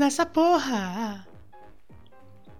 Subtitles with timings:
[0.00, 1.26] nessa porra.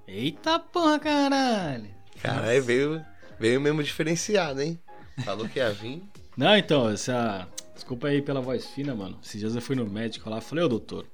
[0.06, 1.88] Eita porra, caralho.
[2.22, 3.04] Caralho, veio,
[3.38, 4.78] veio mesmo diferenciado, hein?
[5.24, 6.02] Falou que ia vir.
[6.36, 7.48] Não, então, essa.
[7.74, 9.18] Desculpa aí pela voz fina, mano.
[9.22, 11.06] Esses dias eu fui no médico lá e falei, ô doutor,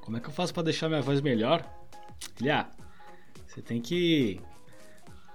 [0.00, 1.64] como é que eu faço pra deixar minha voz melhor?
[2.40, 2.68] Ele, ah,
[3.46, 4.40] você tem que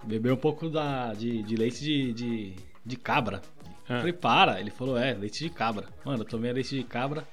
[0.04, 2.55] beber um pouco da, de, de leite de, de,
[2.86, 3.41] de cabra.
[3.88, 4.59] Eu falei, para.
[4.59, 5.88] Ele falou, é, leite de cabra.
[6.04, 7.26] Mano, eu tomei leite de cabra,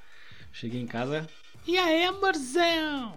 [0.53, 1.27] cheguei em casa.
[1.69, 3.13] E aí, amorzão?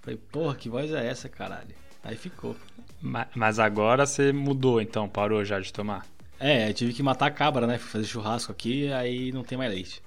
[0.00, 1.74] Falei, porra, que voz é essa, caralho?
[2.04, 2.56] Aí ficou.
[3.02, 6.06] Ma- Mas agora você mudou, então, parou já de tomar.
[6.38, 7.78] É, eu tive que matar a cabra, né?
[7.78, 10.00] Fui fazer churrasco aqui, aí não tem mais leite.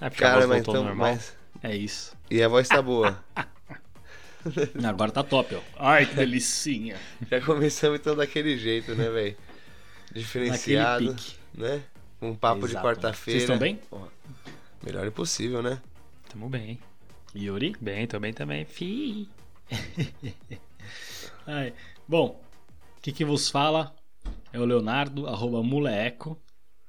[0.00, 0.84] É porque a Cara, voz mas voltou então.
[0.84, 1.12] normal.
[1.12, 1.36] Mas...
[1.62, 2.16] É isso.
[2.30, 3.22] E a voz tá boa.
[4.82, 5.60] Agora tá top, ó.
[5.78, 6.96] Ai, que delicinha.
[7.30, 9.36] Já começamos então daquele jeito, né, velho?
[10.12, 11.14] Diferenciado,
[11.54, 11.82] né?
[12.22, 12.86] Um papo de Exato.
[12.86, 13.40] quarta-feira.
[13.40, 13.78] Vocês estão bem?
[14.82, 15.78] Melhor impossível, né?
[16.36, 16.78] Tamo bem.
[17.34, 17.74] Yuri?
[17.80, 18.66] Bem, tô bem também.
[18.66, 19.26] Fi.
[21.46, 21.72] Ai.
[22.06, 22.38] Bom,
[22.98, 23.96] o que, que vos fala
[24.52, 26.38] é o Leonardo, arroba Muleeco.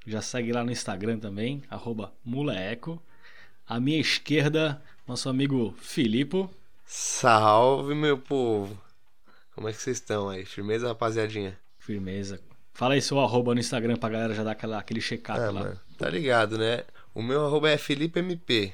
[0.06, 3.02] Já segue lá no Instagram também, arroba Muleeco.
[3.66, 6.50] À minha esquerda, nosso amigo Filipe.
[6.86, 8.78] Salve, meu povo!
[9.56, 10.44] Como é que vocês estão aí?
[10.44, 11.58] Firmeza, rapaziadinha?
[11.80, 12.42] Firmeza.
[12.74, 15.64] Fala aí seu arroba no Instagram pra galera já dar aquela, aquele check-up Ah, lá.
[15.64, 16.84] mano, tá ligado, né?
[17.16, 18.74] O meu arroba é FelipeMP.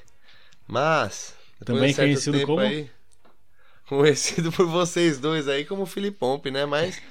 [0.68, 1.36] Mas.
[1.66, 2.60] Também um conhecido como?
[2.60, 2.90] aí-
[3.88, 6.66] conhecido por vocês dois aí como Filipompe, né?
[6.66, 7.02] Mas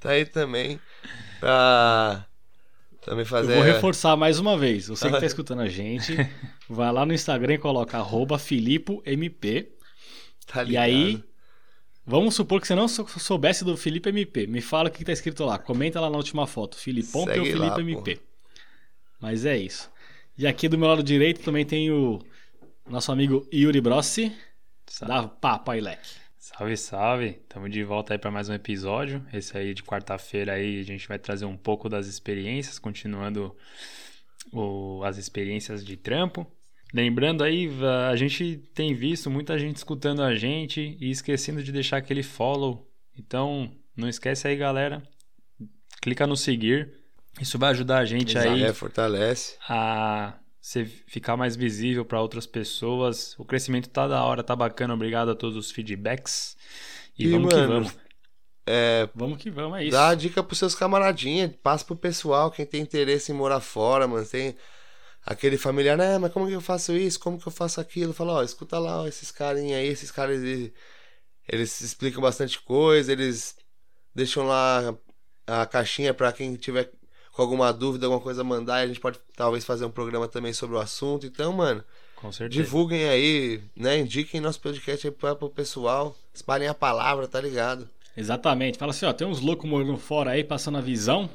[0.00, 0.80] tá aí também
[1.38, 2.26] pra.
[3.02, 3.54] Também Eu fazer.
[3.54, 4.88] vou reforçar mais uma vez.
[4.88, 6.14] Você que tá escutando a gente,
[6.68, 9.68] vai lá no Instagram e coloca arroba FilipoMP.
[10.46, 10.84] Tá E ligado?
[10.84, 11.24] aí,
[12.04, 14.46] vamos supor que você não sou- soubesse do Felipe MP.
[14.46, 15.58] Me fala o que tá escrito lá.
[15.58, 16.76] Comenta lá na última foto.
[16.76, 18.20] Filipom ou Segue lá, Felipe MP.
[19.20, 19.90] Mas é isso.
[20.36, 22.18] E aqui do meu lado direito também tem o
[22.88, 24.32] nosso amigo Yuri Brossi,
[25.06, 26.08] da Papai Leque.
[26.38, 27.32] Salve, salve.
[27.48, 29.24] Tamo de volta aí pra mais um episódio.
[29.32, 33.54] Esse aí de quarta-feira aí a gente vai trazer um pouco das experiências, continuando
[34.52, 36.46] o- as experiências de trampo.
[36.92, 37.70] Lembrando aí,
[38.10, 42.90] a gente tem visto muita gente escutando a gente e esquecendo de deixar aquele follow.
[43.16, 45.00] Então, não esquece aí, galera.
[46.02, 46.92] Clica no seguir.
[47.40, 49.56] Isso vai ajudar a gente aí É, fortalece.
[49.68, 53.34] a você ficar mais visível para outras pessoas.
[53.38, 54.94] O crescimento tá da hora, tá bacana.
[54.94, 56.56] Obrigado a todos os feedbacks.
[57.18, 57.98] E, E, vamos que mano, vamos.
[58.66, 59.92] É, Vamos que vamos, é isso.
[59.92, 64.06] Dá a dica pros seus camaradinhas, passa pro pessoal, quem tem interesse em morar fora,
[64.06, 64.24] mano.
[64.26, 64.56] Tem
[65.24, 67.18] aquele familiar, né, mas como que eu faço isso?
[67.18, 68.12] Como que eu faço aquilo?
[68.12, 70.72] Fala, ó, escuta lá, ó, esses carinha aí, esses caras, eles,
[71.48, 73.56] eles explicam bastante coisa, eles
[74.14, 74.96] deixam lá
[75.46, 76.92] a caixinha pra quem tiver
[77.32, 80.52] com alguma dúvida, alguma coisa mandar, e a gente pode talvez fazer um programa também
[80.52, 81.26] sobre o assunto.
[81.26, 81.82] Então, mano,
[82.16, 82.62] Com certeza.
[82.62, 87.88] divulguem aí, né, indiquem nosso podcast aí pra- pro pessoal, espalhem a palavra, tá ligado?
[88.16, 88.76] Exatamente.
[88.78, 91.30] Fala assim, ó, tem uns loucos morando fora aí, passando a visão.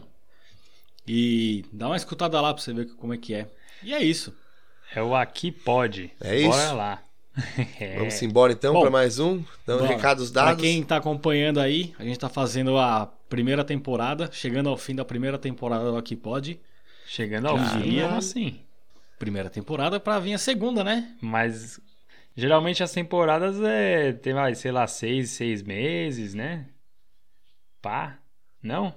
[1.08, 3.48] E dá uma escutada lá pra você ver como é que é.
[3.84, 4.34] E é isso.
[4.94, 6.12] É o Aqui Pode.
[6.20, 6.76] É Bora isso.
[6.76, 7.02] lá.
[7.80, 7.98] É.
[8.00, 9.44] Vamos embora então pra mais um.
[9.68, 9.94] Dando Bora.
[9.96, 10.62] recados Pra dados.
[10.62, 15.06] quem tá acompanhando aí, a gente tá fazendo a primeira temporada, chegando ao fim da
[15.06, 16.60] primeira temporada do Aqui Pode.
[17.06, 17.84] Chegando ao Caralho.
[17.84, 18.60] fim, como assim?
[19.20, 21.16] Primeira temporada pra vir a segunda, né?
[21.22, 21.80] Mas
[22.36, 26.66] geralmente as temporadas é, tem mais, sei lá, seis, seis meses, né?
[27.82, 28.18] Pá.
[28.62, 28.94] Não?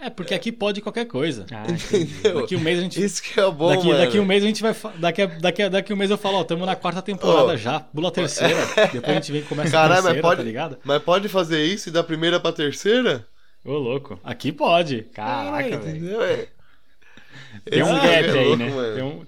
[0.00, 1.44] É, porque aqui pode qualquer coisa.
[1.52, 1.64] Ah.
[1.92, 2.40] Entendeu?
[2.40, 3.02] Daqui um mês a gente.
[3.02, 3.98] Isso que é o bom, daqui, mano.
[3.98, 4.74] daqui um mês a gente vai.
[4.96, 7.56] Daqui, daqui, daqui um mês eu falo, ó, tamo na quarta temporada Ô.
[7.56, 7.80] já.
[7.80, 8.60] Pula a terceira.
[8.92, 10.78] Depois a gente vem e começa a Caralho, mas terceira, pode, tá ligado?
[10.84, 13.26] mas pode fazer isso e da primeira pra terceira?
[13.64, 14.18] Ô, louco.
[14.24, 15.02] Aqui pode.
[15.14, 15.96] Caraca, velho.
[15.96, 16.22] Entendeu?
[16.22, 16.48] É.
[17.64, 18.70] Tem um gap é aí, louco, né?
[18.70, 18.94] mano.
[18.94, 19.26] Tem um,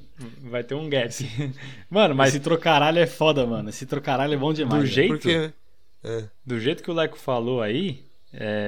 [0.51, 1.11] vai ter um gap.
[1.91, 3.69] Mano, mas esse trocaralho é foda, mano.
[3.71, 4.83] Esse trocaralho é bom demais.
[4.83, 4.93] Do velho.
[4.95, 5.53] jeito- Porque.
[6.04, 6.25] É.
[6.47, 8.03] Do jeito que o Leco falou aí,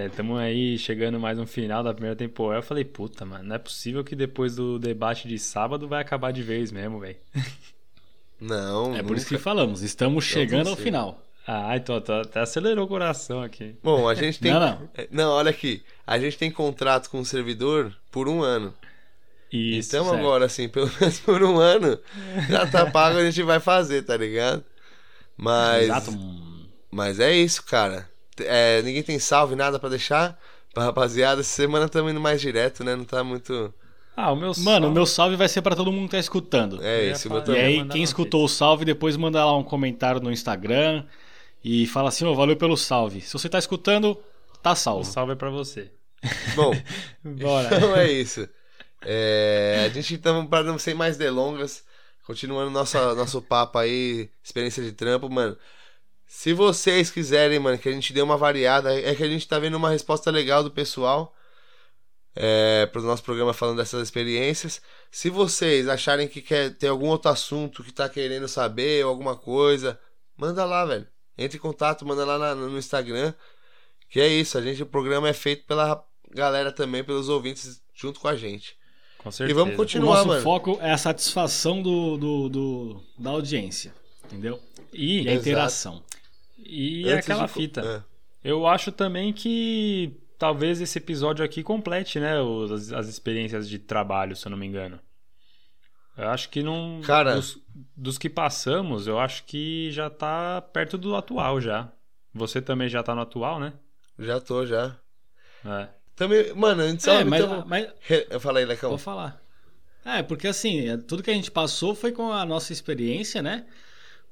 [0.06, 2.58] estamos aí chegando mais no final da primeira temporada.
[2.58, 6.32] Eu falei, puta, mano, não é possível que depois do debate de sábado vai acabar
[6.32, 7.16] de vez mesmo, velho.
[8.40, 9.44] Não, É por isso que nunca.
[9.44, 9.82] falamos.
[9.82, 11.22] Estamos chegando ao final.
[11.46, 13.74] Ah, então tá- até acelerou o coração aqui.
[13.82, 14.52] Bom, a gente tem.
[14.52, 14.88] Não, não.
[14.94, 15.82] É, Não, olha aqui.
[16.06, 18.72] A gente tem contrato com o servidor por um ano.
[19.52, 19.88] Isso.
[19.90, 20.18] então certo.
[20.18, 21.98] agora, assim, pelo menos por um ano,
[22.48, 24.64] já tá pago, a gente vai fazer, tá ligado?
[25.36, 25.84] Mas.
[25.84, 26.12] Exato.
[26.90, 28.08] Mas é isso, cara.
[28.38, 30.38] É, ninguém tem salve, nada pra deixar.
[30.72, 32.96] Pra rapaziada, essa semana estamos indo mais direto, né?
[32.96, 33.74] Não tá muito.
[34.16, 36.82] Ah, o meu Mano, o meu salve vai ser pra todo mundo que tá escutando.
[36.82, 37.40] É isso, o meu.
[37.40, 37.60] E também.
[37.62, 41.04] aí, mandar quem escutou o salve, depois manda lá um comentário no Instagram
[41.64, 43.20] e fala assim, ô, valeu pelo salve.
[43.20, 44.22] Se você tá escutando,
[44.62, 45.04] tá O salvo.
[45.04, 45.92] salve é pra você.
[46.54, 46.82] Bom,
[47.24, 47.74] Bora.
[47.76, 48.48] então é isso.
[49.04, 51.84] É, a gente então, para não sem mais delongas,
[52.24, 55.56] continuando nossa, nosso papo aí, experiência de trampo, mano.
[56.26, 59.58] Se vocês quiserem, mano, que a gente dê uma variada, é que a gente tá
[59.58, 61.34] vendo uma resposta legal do pessoal
[62.34, 64.80] é, pro nosso programa falando dessas experiências.
[65.10, 69.36] Se vocês acharem que quer ter algum outro assunto que tá querendo saber ou alguma
[69.36, 69.98] coisa,
[70.36, 71.06] manda lá, velho.
[71.36, 73.32] Entre em contato, manda lá na, no Instagram.
[74.10, 78.20] Que é isso, a gente, o programa é feito pela galera também, pelos ouvintes junto
[78.20, 78.76] com a gente.
[79.18, 79.50] Com certeza.
[79.50, 80.42] E vamos O continuar, nosso mano.
[80.42, 83.94] foco é a satisfação do, do, do- da audiência,
[84.24, 84.60] entendeu?
[84.92, 85.40] E, E a Exato.
[85.48, 86.02] interação.
[86.58, 88.04] e é Antes aquela de- fita.
[88.44, 88.50] É.
[88.50, 92.34] Eu acho também que talvez esse episódio aqui complete, né,
[92.74, 94.98] as, as experiências de trabalho, se eu não me engano.
[96.16, 97.00] Eu acho que não.
[97.04, 97.58] Cara- Dos,
[97.96, 101.90] dos que passamos, eu acho que já tá perto do atual já.
[102.34, 103.72] Você também já tá no atual, né?
[104.18, 104.96] Já tô, já.
[105.64, 105.88] É.
[106.14, 107.30] Também, mano, a gente É, sabe.
[107.30, 107.88] mas, então- mas
[108.30, 108.90] Eu falei, Lecão.
[108.90, 109.40] vou falar.
[110.04, 113.64] É, porque assim, é, tudo que a gente passou foi com a nossa experiência, né?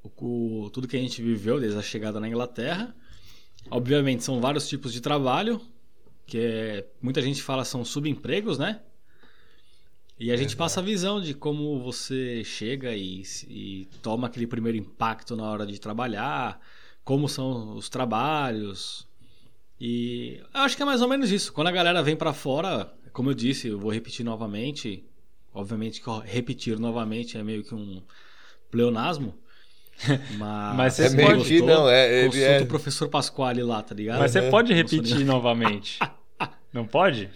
[0.03, 2.93] O, o- tudo que a gente viveu desde a chegada na Inglaterra.
[3.69, 5.61] Obviamente, são vários tipos de trabalho,
[6.25, 8.81] que é, muita gente fala são subempregos, né?
[10.23, 14.77] E a gente passa a visão de como você chega e, e toma aquele primeiro
[14.77, 16.59] impacto na hora de trabalhar,
[17.03, 19.07] como são os trabalhos.
[19.79, 21.51] E eu acho que é mais ou menos isso.
[21.51, 25.03] Quando a galera vem pra fora, como eu disse, eu vou repetir novamente.
[25.51, 27.99] Obviamente que repetir novamente é meio que um
[28.69, 29.33] pleonasmo.
[30.37, 32.19] Mas, Mas você É meio pode- que não, é.
[32.19, 32.61] Ele Consulta é...
[32.61, 34.19] o professor Pasquale lá, tá ligado?
[34.19, 34.51] Mas você Aham.
[34.51, 35.97] pode repetir novamente.
[36.71, 37.27] Não pode?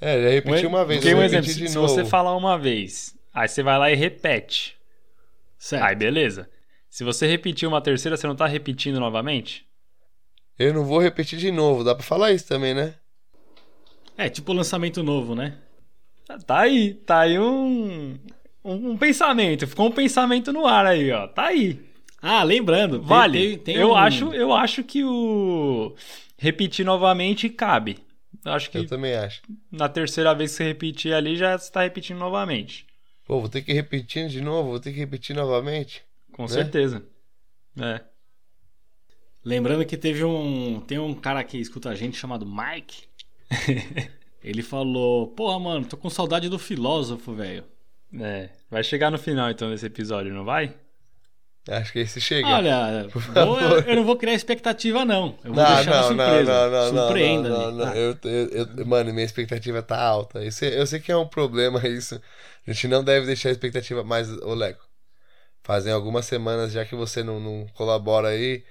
[0.00, 1.00] É, já repeti uma vez.
[1.00, 1.88] Porque um exemplo, de se novo.
[1.88, 4.76] você falar uma vez, aí você vai lá e repete.
[5.58, 5.82] Certo.
[5.84, 6.48] Aí beleza.
[6.90, 9.66] Se você repetir uma terceira, você não tá repetindo novamente?
[10.58, 11.82] Eu não vou repetir de novo.
[11.82, 12.94] Dá pra falar isso também, né?
[14.16, 15.56] É, tipo lançamento novo, né?
[16.46, 18.16] Tá aí, tá aí um,
[18.64, 19.66] um, um pensamento.
[19.66, 21.26] Ficou um pensamento no ar aí, ó.
[21.26, 21.80] Tá aí.
[22.22, 23.38] Ah, lembrando, tem- Vale.
[23.38, 25.94] tem- tem eu, um- acho, eu acho que o
[26.38, 27.98] repetir novamente cabe.
[28.44, 29.40] Eu acho que Eu também acho.
[29.72, 32.86] na terceira vez que você repetir ali, já está repetindo novamente.
[33.26, 36.02] Pô, vou ter que repetir de novo, vou ter que repetir novamente.
[36.32, 36.48] Com Né?
[36.48, 37.02] certeza.
[37.80, 38.00] É.
[39.44, 40.80] Lembrando que teve um.
[40.80, 43.04] Tem um cara que escuta a gente chamado Mike.
[44.42, 47.64] Ele falou: Porra, mano, tô com saudade do filósofo, velho.
[48.20, 48.50] É.
[48.70, 50.74] Vai chegar no final então desse episódio, não vai?
[51.68, 52.46] Acho que esse chega.
[52.46, 55.34] Olha, vou- eu não vou criar expectativa, não.
[55.42, 56.70] Eu vou não, deixar não, surpresa.
[56.70, 57.94] não, não, Surpreenda não, não, não.
[57.94, 60.44] Eu, eu, eu- mano, minha expectativa tá alta.
[60.44, 62.20] Isso é- eu sei que é um problema isso.
[62.66, 64.86] A gente não deve deixar a expectativa mais, ô Leco.
[65.62, 68.64] Fazem algumas semanas já que você não, não colabora aí.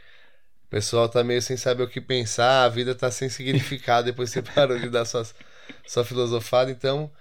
[0.65, 4.29] O pessoal tá meio sem saber o que pensar, a vida tá sem significado depois
[4.33, 5.33] que você parou de dar suas,
[5.87, 7.11] sua filosofada, então.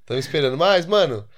[0.00, 0.56] Estamos esperando.
[0.58, 1.28] Mas, mano,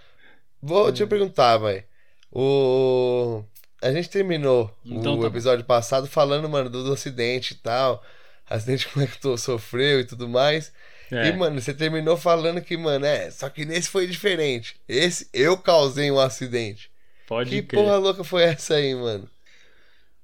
[0.63, 1.85] vou, deixa eu perguntar, vai.
[2.33, 3.45] O.
[3.83, 5.27] A gente terminou Então o tá bom.
[5.27, 8.03] episódio passado falando, mano, do, do acidente e tal.
[8.49, 10.73] Acidente como é que tu sofreu e tudo mais.
[11.11, 11.29] É.
[11.29, 14.77] E, mano, você terminou falando que, mano, é, só que nesse foi diferente.
[14.89, 16.91] Esse, eu causei um acidente.
[17.27, 17.83] Pode que crer.
[17.83, 19.29] porra louca foi essa aí, mano?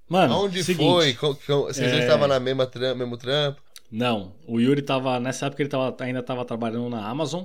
[0.08, 1.14] Mano, seguinte, foi?
[1.14, 3.60] Com- com- vocês é- estavam na mesma tram, mesmo trampo?
[3.90, 5.18] Não, o Yuri tava.
[5.18, 7.44] Nessa época ele tava, ainda tava trabalhando na Amazon.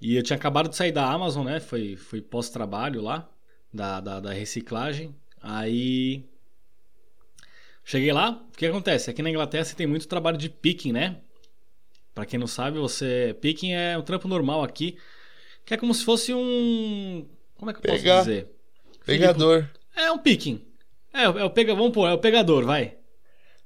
[0.00, 1.60] E eu tinha acabado de sair da Amazon, né?
[1.60, 3.28] Foi, foi pós-trabalho lá,
[3.72, 5.14] da, da, da reciclagem.
[5.42, 6.24] Aí.
[7.84, 9.10] Cheguei lá, o que acontece?
[9.10, 11.16] Aqui na Inglaterra você tem muito trabalho de picking, né?
[12.14, 13.36] Pra quem não sabe, você.
[13.40, 14.96] Picking é um trampo normal aqui.
[15.64, 17.26] Que é como se fosse um.
[17.56, 18.48] Como é que eu posso dizer?
[19.04, 19.68] Pegador.
[19.96, 20.64] É um picking.
[21.12, 22.94] É, é o pega, vamos pôr, é o pegador, vai.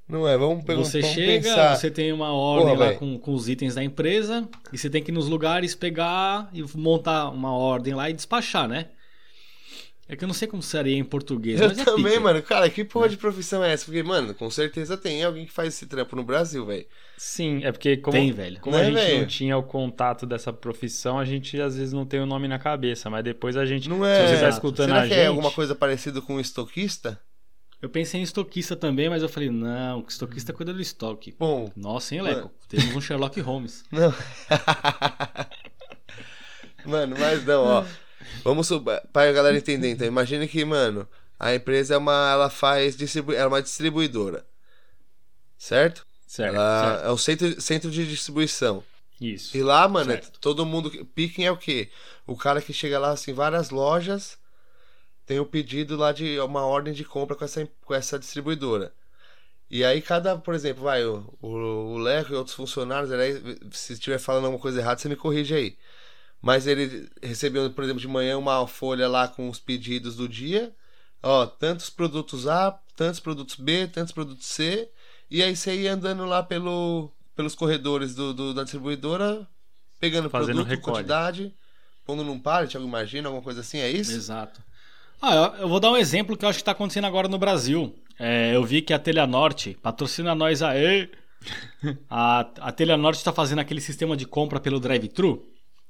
[0.09, 0.37] Não é?
[0.37, 1.77] Vamos, pegar, Você vamos chega, pensar.
[1.77, 5.03] você tem uma ordem Porra, lá com, com os itens da empresa e você tem
[5.03, 8.89] que ir nos lugares pegar e montar uma ordem lá e despachar, né?
[10.07, 12.43] É que eu não sei como seria em português, Eu mas é também, mano.
[12.43, 13.87] Cara, que porra de profissão é essa?
[13.87, 16.85] Porque, mano, com certeza tem alguém que faz esse trampo no Brasil, velho.
[17.17, 18.61] Sim, é porque como, Tem, velho.
[18.61, 19.21] como a gente velho?
[19.21, 22.59] não tinha o contato dessa profissão, a gente às vezes não tem o nome na
[22.59, 23.89] cabeça, mas depois a gente.
[23.89, 24.19] Não Se é.
[24.19, 24.53] você tá Exato.
[24.55, 25.21] escutando Será a que gente.
[25.21, 27.19] é alguma coisa parecida com um estoquista?
[27.81, 31.35] Eu pensei em estoquista também, mas eu falei, não, estoquista cuida do estoque.
[31.39, 32.51] Bom, Nossa, hein, Leco?
[32.69, 33.85] Temos um Sherlock Holmes.
[33.93, 34.13] Não.
[36.85, 37.85] mano, mas não, ó.
[38.43, 38.91] Vamos sub...
[39.13, 40.07] pra galera entender, então.
[40.07, 42.31] Imagine que, mano, a empresa é uma.
[42.33, 42.97] Ela faz.
[42.97, 43.33] Distribu...
[43.33, 44.45] Ela é uma distribuidora.
[45.59, 46.07] Certo?
[46.27, 47.07] Certo, ela certo.
[47.07, 48.83] é um centro, centro de distribuição.
[49.21, 49.57] Isso.
[49.57, 50.91] E lá, mano, é todo mundo.
[51.15, 51.91] Picking é o quê?
[52.27, 54.37] O cara que chega lá, assim, várias lojas.
[55.27, 58.93] Tem o pedido lá de uma ordem de compra com essa, com essa distribuidora.
[59.71, 63.95] E aí cada, por exemplo, vai, o, o, o Leco e outros funcionários, aí, se
[63.95, 65.79] estiver falando alguma coisa errada, você me corrige aí.
[66.45, 70.75] Mas ele recebeu, por exemplo, de manhã uma folha lá com os pedidos do dia.
[71.23, 74.89] Ó, tantos produtos A, tantos produtos B, tantos produtos C.
[75.31, 79.47] E aí você ia andando lá pelo, pelos corredores do, do da distribuidora,
[79.99, 80.95] pegando Fazendo produto, recolhe.
[80.97, 81.55] quantidade,
[82.05, 84.13] pondo num pallet, alguma imagina, alguma coisa assim, é isso?
[84.13, 84.63] Exato.
[85.23, 87.39] Ah, eu- eu vou dar um exemplo que eu acho que está acontecendo agora no
[87.39, 87.95] Brasil.
[88.19, 91.11] É, eu vi que a Telha Norte patrocina nós aí.
[92.09, 95.45] A, a Telha Norte está fazendo aquele sistema de compra pelo drive-thru,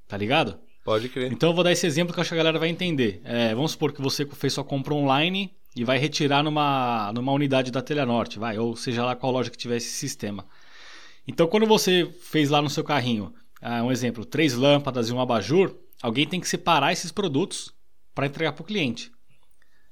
[0.09, 0.59] tá ligado?
[0.85, 1.33] Pode crer.
[1.33, 3.21] Então eu vou dar esse exemplo que eu acho que a galera vai entender.
[3.25, 7.71] É, vamos supor que você fez sua compra online e vai retirar numa, numa unidade
[7.71, 10.47] da Telha Norte, vai, ou seja lá qual loja que tiver esse sistema.
[11.27, 15.21] Então quando você fez lá no seu carrinho, ah, um exemplo, três lâmpadas e um
[15.21, 17.73] abajur, alguém tem que separar esses produtos
[18.15, 19.11] para entregar para o cliente.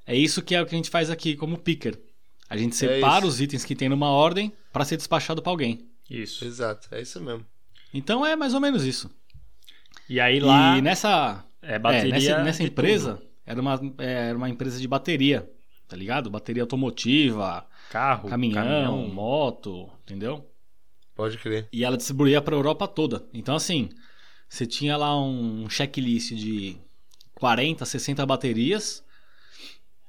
[0.07, 1.99] É isso que é o que a gente faz aqui como picker.
[2.51, 3.29] A gente separa isso.
[3.29, 5.89] os itens que tem numa ordem para ser despachado para alguém.
[6.11, 6.45] Isso.
[6.45, 7.47] Exato, é isso mesmo.
[7.95, 9.11] Então é mais ou menos isso.
[10.13, 12.09] E aí lá E nessa, é bateria.
[12.09, 13.27] é, nessa, nessa empresa, tudo.
[13.47, 15.51] era uma, é, era uma empresa de bateria,
[15.89, 16.29] tá ligado?
[16.29, 20.47] Bateria automotiva, Carro, caminhão, moto, entendeu?
[21.15, 21.67] Pode crer.
[21.73, 23.25] E ela distribuía pra Europa toda.
[23.33, 23.89] Então, assim,
[24.49, 26.77] você tinha lá um checklist de
[27.37, 29.03] 40, 60 baterias.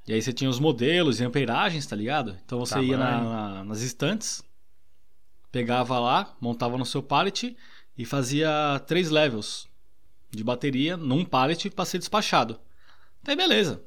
[0.06, 2.38] E aí você tinha os modelos e amperagens, tá ligado?
[2.44, 4.44] Então você ia na- na- nas estantes,
[5.50, 7.56] pegava lá, montava no seu pallet
[7.98, 9.72] e fazia três levels
[10.36, 12.60] de bateria num pallet para ser despachado.
[13.22, 13.82] Até beleza.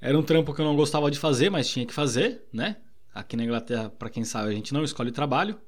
[0.00, 2.76] Era um trampo que eu não gostava de fazer, mas tinha que fazer, né?
[3.14, 5.58] Aqui na Inglaterra, para quem sabe, a gente não escolhe trabalho.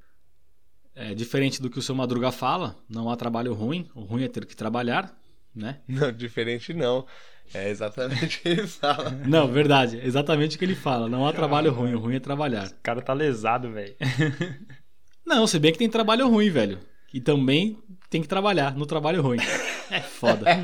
[0.94, 4.28] É diferente do que o seu Madruga fala, não há trabalho ruim, o ruim é
[4.28, 5.16] ter que trabalhar,
[5.54, 5.80] né?
[5.88, 7.06] Não, diferente não.
[7.54, 9.10] É exatamente o que ele fala.
[9.10, 12.66] Não, verdade, exatamente o que ele fala, não há trabalho ruim, o ruim é trabalhar.
[12.66, 13.96] O cara tá lesado, velho.
[15.24, 16.78] Não, se bem que tem trabalho ruim, velho.
[17.12, 17.78] E também
[18.10, 19.38] tem que trabalhar no trabalho ruim.
[19.90, 20.44] É foda.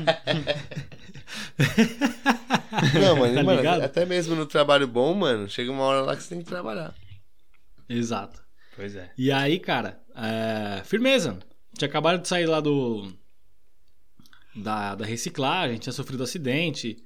[3.01, 3.81] Não, mano, Tá mano, ligado?
[3.81, 6.93] até mesmo no trabalho bom, mano, chega uma hora lá que você tem que trabalhar.
[7.89, 8.43] Exato.
[8.75, 9.11] Pois é.
[9.17, 11.39] E aí, cara, é, firmeza.
[11.77, 13.11] Tinha acabado de sair lá do.
[14.55, 16.97] Da, da reciclagem, tinha sofrido acidente.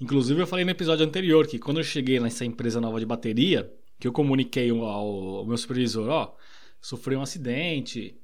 [0.00, 3.72] Inclusive, eu falei no episódio anterior que quando eu cheguei nessa empresa nova de bateria,
[3.98, 6.34] que eu comuniquei ao, ao meu supervisor: ó,
[6.80, 8.19] sofri um acidente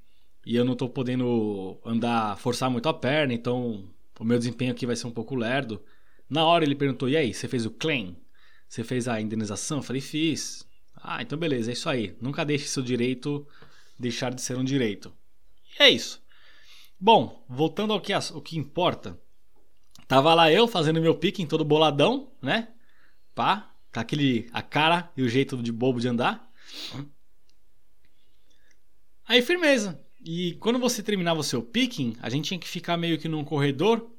[0.46, 3.84] e eu não tô podendo andar, forçar muito a perna, então
[4.18, 5.82] o meu desempenho aqui vai ser um pouco lerdo.
[6.30, 8.16] Na hora ele perguntou: e aí, você fez o claim?
[8.68, 9.78] Você fez a indenização?
[9.78, 10.66] Eu falei: fiz.
[10.96, 12.16] Ah, então beleza, é isso aí.
[12.20, 13.46] Nunca deixe seu direito
[13.98, 15.12] deixar de ser um direito.
[15.78, 16.22] E é isso.
[16.98, 19.18] Bom, voltando ao que, as- o que importa.
[20.08, 22.68] Tava lá eu fazendo meu pique todo boladão, né?
[23.34, 26.48] Pá, com aquele, a cara e o jeito de bobo de andar.
[29.26, 30.00] Aí, firmeza.
[30.28, 33.44] E quando você terminava o seu picking, a gente tinha que ficar meio que num
[33.44, 34.10] corredor,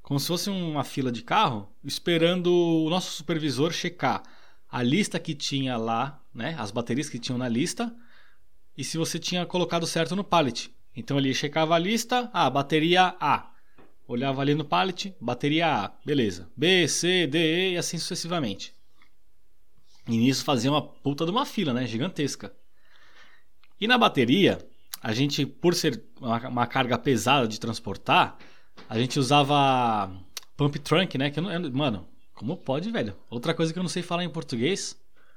[0.00, 4.22] como se fosse uma fila de carro, esperando o nosso supervisor checar
[4.70, 6.54] a lista que tinha lá, né?
[6.56, 7.92] As baterias que tinham na lista,
[8.78, 10.72] e se você tinha colocado certo no pallet.
[10.94, 13.50] Então ele checava a lista, ah, bateria A.
[14.06, 16.48] Olhava ali no pallet, bateria A, beleza.
[16.56, 18.72] B, C, D, E e assim sucessivamente.
[20.06, 21.84] E nisso fazia uma puta de uma fila, né?
[21.84, 22.54] Gigantesca.
[23.80, 24.58] E na bateria,
[25.08, 28.36] a gente, por ser uma, uma carga pesada de transportar,
[28.88, 30.10] a gente usava
[30.56, 31.30] pump trunk, né?
[31.30, 33.14] Que eu não, eu- mano, como pode, velho?
[33.30, 34.96] Outra coisa que eu não sei falar em português.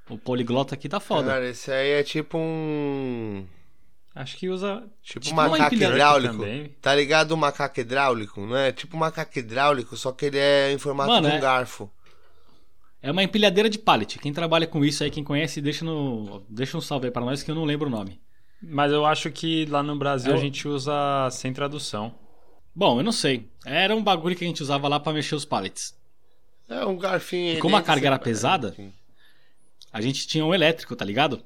[0.09, 1.27] O poliglota aqui tá foda.
[1.29, 3.45] Cara, esse aí é tipo um.
[4.15, 4.83] Acho que usa.
[5.03, 6.33] Tipo, Tipo um uma macaco hidráulico.
[6.33, 6.75] também.
[6.81, 8.71] Tá ligado o macaco hidráulico, não é?
[8.71, 11.91] Tipo um macaco hidráulico, só que ele é em formato Mano, de um é- garfo.
[13.03, 14.17] É uma empilhadeira de pallet.
[14.17, 17.43] Quem trabalha com isso aí, quem conhece, deixa, no, deixa um salve aí pra nós
[17.43, 18.19] que eu não lembro o nome.
[18.61, 22.13] Mas eu acho que lá no Brasil Eu- a gente usa sem tradução.
[22.75, 23.49] Bom, eu não sei.
[23.65, 25.97] Era um bagulho que a gente usava lá pra mexer os pallets.
[26.67, 27.57] É um garfinho.
[27.57, 28.75] E como a carga era você- pesada,
[29.91, 31.43] A gente tinha um elétrico, tá ligado?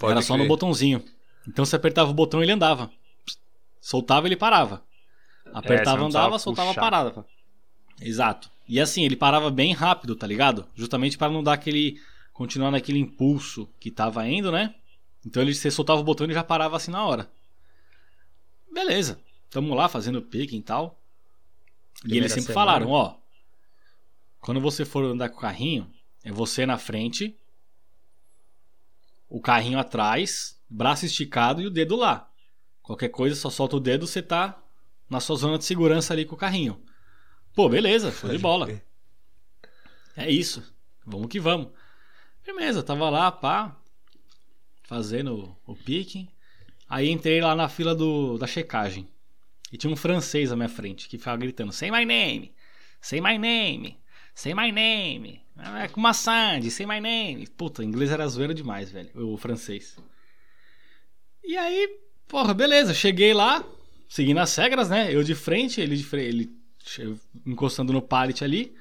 [0.00, 0.42] pode Era só crer.
[0.42, 1.04] no botãozinho.
[1.46, 2.90] Então você apertava o botão e ele andava.
[3.80, 4.82] Soltava ele parava.
[5.52, 6.80] Apertava, não andava, soltava, puxar.
[6.80, 7.26] parava.
[8.00, 8.50] Exato.
[8.68, 10.66] E assim, ele parava bem rápido, tá ligado?
[10.74, 12.00] Justamente para não dar aquele.
[12.32, 14.72] continuar naquele impulso que tava indo, né?
[15.28, 17.30] Então ele você soltava o botão e já parava assim na hora.
[18.72, 19.20] Beleza.
[19.50, 20.98] Tamo lá fazendo picking e tal.
[21.96, 22.66] e Primeira eles sempre semana.
[22.66, 23.14] falaram, ó.
[24.40, 25.92] Quando você for andar com o carrinho,
[26.24, 27.36] é você na frente,
[29.28, 32.30] o carrinho atrás, braço esticado e o dedo lá.
[32.82, 34.58] Qualquer coisa, só solta o dedo, você tá
[35.10, 36.82] na sua zona de segurança ali com o carrinho.
[37.54, 38.80] Pô, beleza, show de bola.
[40.16, 40.74] É isso.
[41.04, 41.70] Vamos que vamos.
[42.42, 43.76] Firmeza, tava lá, pá,
[44.88, 46.26] fazendo o picking.
[46.88, 49.06] Aí entrei lá na fila do, da checagem.
[49.70, 52.52] E tinha um francês à minha frente que ficava gritando: Say my name!
[53.00, 53.98] Say my name!
[54.34, 55.42] Say my name!
[55.82, 57.46] É com maçã, say my name!
[57.48, 59.98] Puta, inglês era zoeira demais, velho, o francês.
[61.44, 63.62] E aí, porra, beleza, cheguei lá,
[64.08, 65.14] seguindo as regras, né?
[65.14, 66.58] Eu de frente, ele de frente, ele
[67.44, 68.74] encostando no pallet ali.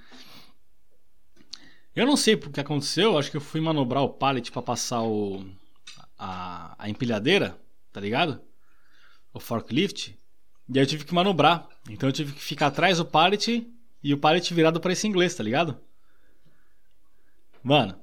[1.93, 5.01] Eu não sei o que aconteceu, acho que eu fui manobrar o pallet para passar
[5.01, 5.43] o
[6.17, 7.57] a, a empilhadeira,
[7.91, 8.41] tá ligado?
[9.33, 10.17] O forklift.
[10.69, 11.67] E aí eu tive que manobrar.
[11.89, 13.67] Então eu tive que ficar atrás do pallet
[14.03, 15.79] e o pallet virado para esse inglês, tá ligado?
[17.63, 17.99] Mano,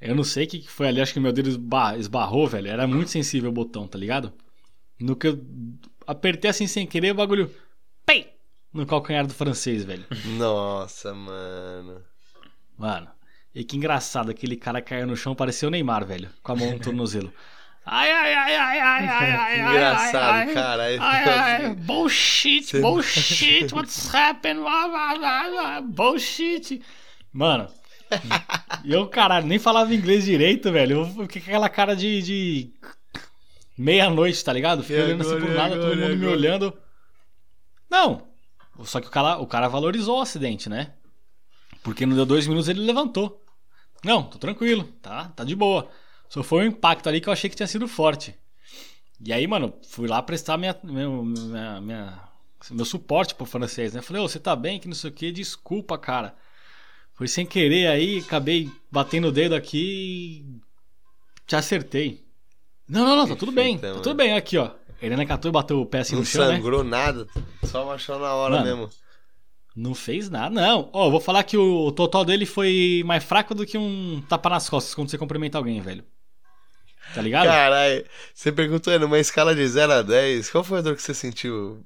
[0.00, 1.50] eu não sei o que foi ali, acho que meu dedo
[1.98, 2.68] esbarrou, velho.
[2.68, 4.32] Era muito sensível o botão, tá ligado?
[4.98, 5.44] No que eu
[6.06, 7.54] apertei assim sem querer, o bagulho.
[8.06, 8.32] Pei!
[8.72, 10.04] No calcanhar do francês, velho.
[10.38, 12.02] Nossa, mano.
[12.78, 13.08] Mano,
[13.54, 16.72] e que engraçado, aquele cara caiu no chão, parecia o Neymar, velho, com a mão
[16.72, 17.32] no tornozelo.
[17.84, 20.82] Ai, ai, ai, ai, ai, ai, ai, Engraçado, ai, cara.
[20.84, 24.60] Ai, ai, ai, bullshit, bullshit, what's happened?
[25.88, 26.82] Bullshit.
[27.32, 27.68] Mano,
[28.84, 31.00] eu, caralho, nem falava inglês direito, velho.
[31.00, 32.70] Eu fiquei com aquela cara de, de
[33.76, 34.82] meia-noite, tá ligado?
[34.82, 36.76] Fiquei olhando assim por nada, todo mundo me olhando.
[37.88, 38.28] Não,
[38.84, 40.92] só que o cara, o cara valorizou o acidente, né?
[41.82, 43.39] Porque não deu dois minutos ele levantou.
[44.04, 45.88] Não, tô tranquilo, tá, tá de boa.
[46.28, 48.34] Só foi um impacto ali que eu achei que tinha sido forte.
[49.22, 52.20] E aí, mano, fui lá prestar minha, meu, minha, minha,
[52.70, 54.00] meu suporte pro francês, né?
[54.00, 54.78] Falei, ô, oh, você tá bem?
[54.78, 56.34] Que não sei o que, desculpa, cara.
[57.14, 60.60] Foi sem querer aí, acabei batendo o dedo aqui e
[61.46, 62.24] te acertei.
[62.88, 63.78] Não, não, não, tá tudo bem.
[63.78, 64.70] Tá tudo bem, aqui, ó.
[65.02, 66.48] Helena catou e bateu o pé assim não no chão, né?
[66.48, 67.26] Não sangrou nada,
[67.64, 68.90] só achou na hora Mano, mesmo.
[69.74, 70.90] Não fez nada, não.
[70.92, 74.50] Ó, oh, vou falar que o total dele foi mais fraco do que um tapa
[74.50, 76.04] nas costas quando você cumprimenta alguém, velho.
[77.14, 77.46] Tá ligado?
[77.46, 81.14] Caralho, você perguntou numa escala de 0 a 10, qual foi a dor que você
[81.14, 81.82] sentiu?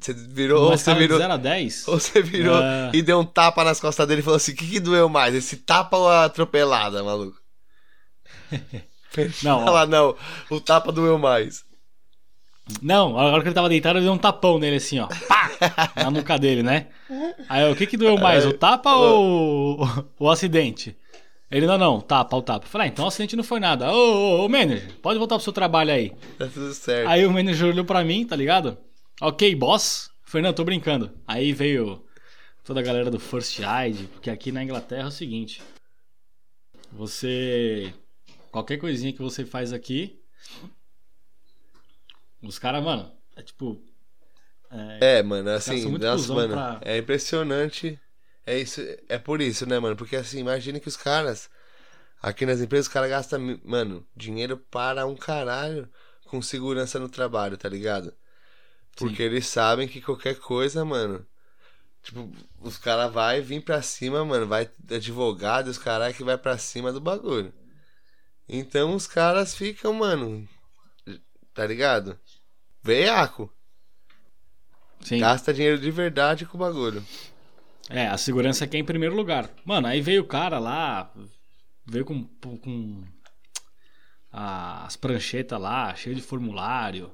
[0.00, 0.60] Você virou.
[0.60, 1.18] Numa ou você virou.
[1.18, 1.88] De 0 a 10?
[1.88, 2.90] Ou você virou uh...
[2.94, 5.34] e deu um tapa nas costas dele e falou assim: o que, que doeu mais?
[5.34, 7.36] Esse tapa ou a atropelada, maluco?
[9.42, 9.64] não.
[9.64, 10.16] Fala, não,
[10.48, 11.64] o tapa doeu mais.
[12.80, 15.06] Não, agora que ele tava deitado, eu dei um tapão nele assim, ó.
[15.28, 15.50] Pá!
[15.96, 16.88] Na nuca dele, né?
[17.48, 19.86] Aí o que que doeu mais, o tapa ou
[20.18, 20.96] o, acidente?
[21.50, 22.66] Ele, não, não, tapa, o tapa.
[22.66, 23.92] falei, ah, então o acidente não foi nada.
[23.92, 26.12] Ô, ô, ô, manager, pode voltar pro seu trabalho aí.
[26.38, 27.08] Tá tudo certo.
[27.08, 28.78] Aí o manager olhou pra mim, tá ligado?
[29.20, 30.10] Ok, boss.
[30.24, 31.12] Falei, não, tô brincando.
[31.26, 32.02] Aí veio
[32.64, 35.62] toda a galera do First Aid, porque aqui na Inglaterra é o seguinte.
[36.92, 37.92] Você...
[38.50, 40.18] Qualquer coisinha que você faz aqui,
[42.46, 43.82] os caras, mano, é tipo.
[44.70, 46.80] É, é mano, assim, nossa, mano, pra...
[46.82, 47.98] é impressionante.
[48.46, 49.96] É isso, é por isso, né, mano?
[49.96, 51.48] Porque assim, imagina que os caras.
[52.20, 55.88] Aqui nas empresas, os caras gastam, mano, dinheiro para um caralho
[56.24, 58.14] com segurança no trabalho, tá ligado?
[58.96, 59.22] Porque Sim.
[59.22, 61.26] eles sabem que qualquer coisa, mano.
[62.02, 62.30] Tipo,
[62.60, 64.46] os caras vai vir pra cima, mano.
[64.46, 67.52] Vai advogado, os caras que vai pra cima do bagulho.
[68.48, 70.46] Então os caras ficam, mano.
[71.54, 72.18] Tá ligado?
[72.84, 73.50] Veiaco.
[75.00, 75.18] Sim.
[75.18, 77.04] Gasta dinheiro de verdade com o bagulho.
[77.88, 79.50] É, a segurança aqui é em primeiro lugar.
[79.64, 81.10] Mano, aí veio o cara lá,
[81.86, 83.02] veio com, com
[84.30, 87.10] as pranchetas lá, cheio de formulário.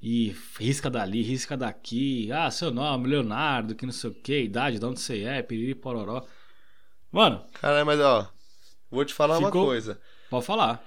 [0.00, 2.30] E risca dali, risca daqui.
[2.30, 5.74] Ah, seu nome, Leonardo, que não sei o que, idade, de onde você é, piriri,
[5.74, 6.24] pororó.
[7.10, 7.42] Mano.
[7.54, 8.30] Caralho, mas ó,
[8.90, 9.62] vou te falar ficou...
[9.62, 10.00] uma coisa.
[10.28, 10.84] Pode falar.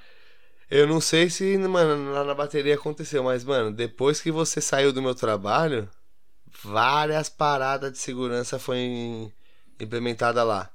[0.70, 4.94] Eu não sei se, mano, lá na bateria aconteceu, mas, mano, depois que você saiu
[4.94, 5.90] do meu trabalho,
[6.64, 9.32] várias paradas de segurança foram
[9.80, 10.70] implementadas lá.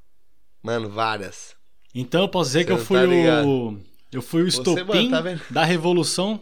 [0.63, 1.55] Mano, várias.
[1.95, 3.79] Então eu posso dizer você que eu fui tá o.
[4.11, 6.41] Eu fui o estopim tá da revolução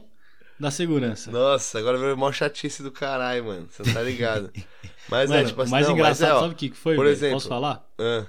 [0.59, 1.31] da segurança.
[1.31, 3.69] Nossa, agora veio maior chatice do caralho, mano.
[3.69, 4.51] Você não tá ligado.
[5.09, 6.95] Mas é, mano, é, tipo assim, mais não, engraçado, é, ó, sabe o que foi?
[6.95, 7.12] Por velho?
[7.12, 7.87] exemplo, Posso falar?
[7.99, 8.27] Uh.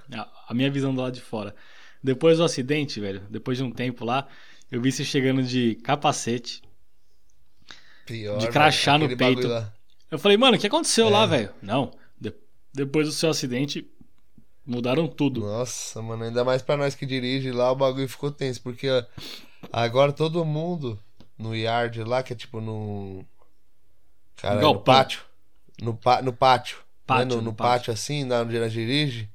[0.48, 1.56] A minha visão do lado de fora.
[2.04, 4.28] Depois do acidente, velho, depois de um tempo lá,
[4.74, 6.64] eu vi você chegando de capacete.
[8.08, 9.48] Pior, de crachá no peito.
[10.10, 11.10] Eu falei, mano, o que aconteceu é.
[11.12, 11.54] lá, velho?
[11.62, 11.92] Não.
[12.20, 12.34] De...
[12.74, 13.88] Depois do seu acidente,
[14.66, 15.42] mudaram tudo.
[15.42, 18.64] Nossa, mano, ainda mais pra nós que dirige lá, o bagulho ficou tenso.
[18.64, 18.88] Porque
[19.72, 21.00] agora todo mundo
[21.38, 23.24] no yard lá, que é tipo no.
[24.38, 25.22] Cara, no pátio.
[25.80, 25.92] No,
[26.24, 26.80] no pátio.
[27.06, 27.26] pátio né?
[27.26, 29.30] no, no, no pátio, pátio, assim, na onde ela dirige.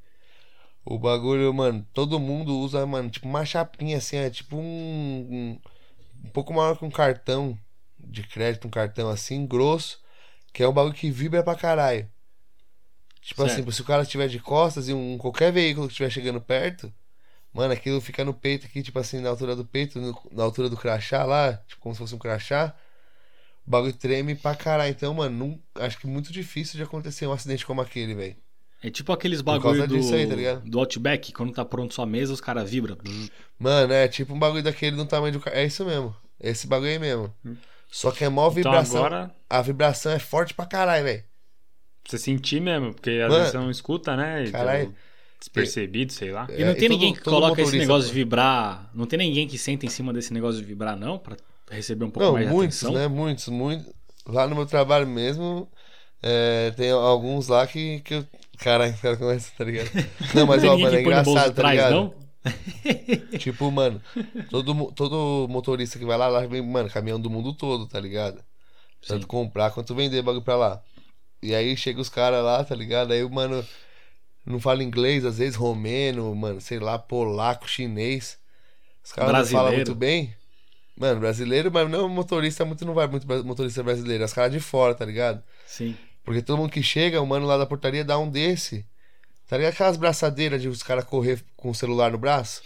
[0.90, 5.60] O bagulho, mano, todo mundo usa, mano, tipo uma chapinha assim, é tipo um,
[6.24, 7.58] um, pouco maior que um cartão
[7.98, 10.00] de crédito, um cartão assim, grosso,
[10.50, 12.10] que é um bagulho que vibra pra caralho.
[13.20, 13.68] Tipo assim, certo.
[13.68, 16.90] assim, se o cara estiver de costas e um qualquer veículo que estiver chegando perto,
[17.52, 20.70] mano, aquilo fica no peito aqui, tipo assim, na altura do peito, no, na altura
[20.70, 22.74] do crachá lá, tipo como se fosse um crachá.
[23.66, 24.90] O bagulho treme pra caralho.
[24.90, 28.47] Então, mano, não, acho que é muito difícil de acontecer um acidente como aquele, velho.
[28.82, 32.40] É tipo aqueles bagulho do, aí, tá do Outback, quando tá pronto sua mesa, os
[32.40, 32.96] caras vibram.
[33.58, 35.56] Mano, é tipo um bagulho daquele do tamanho do carro.
[35.56, 36.14] É isso mesmo.
[36.40, 37.34] Esse bagulho aí mesmo.
[37.90, 38.98] Só que é mó Então vibração.
[38.98, 41.24] agora, A vibração é forte pra caralho, velho.
[42.08, 44.48] você sentir mesmo, porque às Mano, vezes você não escuta, né?
[44.50, 44.94] Caralho.
[45.40, 46.46] Despercebido, sei lá.
[46.50, 48.90] E não É, tem e todo- ninguém que todo coloca esse negócio de vibrar.
[48.94, 51.18] Não tem ninguém que senta em cima desse negócio de vibrar, não?
[51.18, 51.36] Pra
[51.70, 53.00] receber um pouco Não, mais de muitos, atenção.
[53.00, 53.08] né?
[53.08, 53.92] Muitos, muitos.
[54.26, 55.68] Lá no meu trabalho mesmo,
[56.22, 58.26] é, tem alguns lá que, que eu.
[58.58, 59.90] Caralho, cara começa, tá ligado?
[60.34, 61.92] Não, mas ó, ninguém mano, é engraçado, tá ligado?
[61.92, 62.14] não?
[63.38, 64.00] Tipo, mano,
[64.50, 68.42] todo, todo motorista que vai lá, lá vem, mano, caminhão do mundo todo, tá ligado?
[69.06, 69.28] Tanto Sim.
[69.28, 70.82] comprar quanto vender bagulho pra lá.
[71.42, 73.12] E aí chega os caras lá, tá ligado?
[73.12, 73.64] Aí o mano
[74.44, 78.38] não fala inglês, às vezes romeno, mano, sei lá, polaco, chinês.
[79.04, 80.34] Os caras não falam muito bem.
[80.96, 84.58] Mano, brasileiro, mas não motorista muito não vai muito motorista brasileiro, é os caras de
[84.58, 85.42] fora, tá ligado?
[85.64, 85.96] Sim.
[86.24, 88.84] Porque todo mundo que chega, o mano lá da portaria dá um desse.
[89.48, 92.62] Tá ligado aquelas braçadeiras de os caras correr com o celular no braço?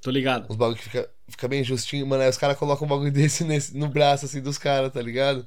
[0.00, 0.46] Tô ligado.
[0.48, 2.22] Os bagulho que fica, fica bem justinho, mano.
[2.22, 5.46] Aí os caras colocam um bagulho desse nesse, no braço, assim, dos caras, tá ligado?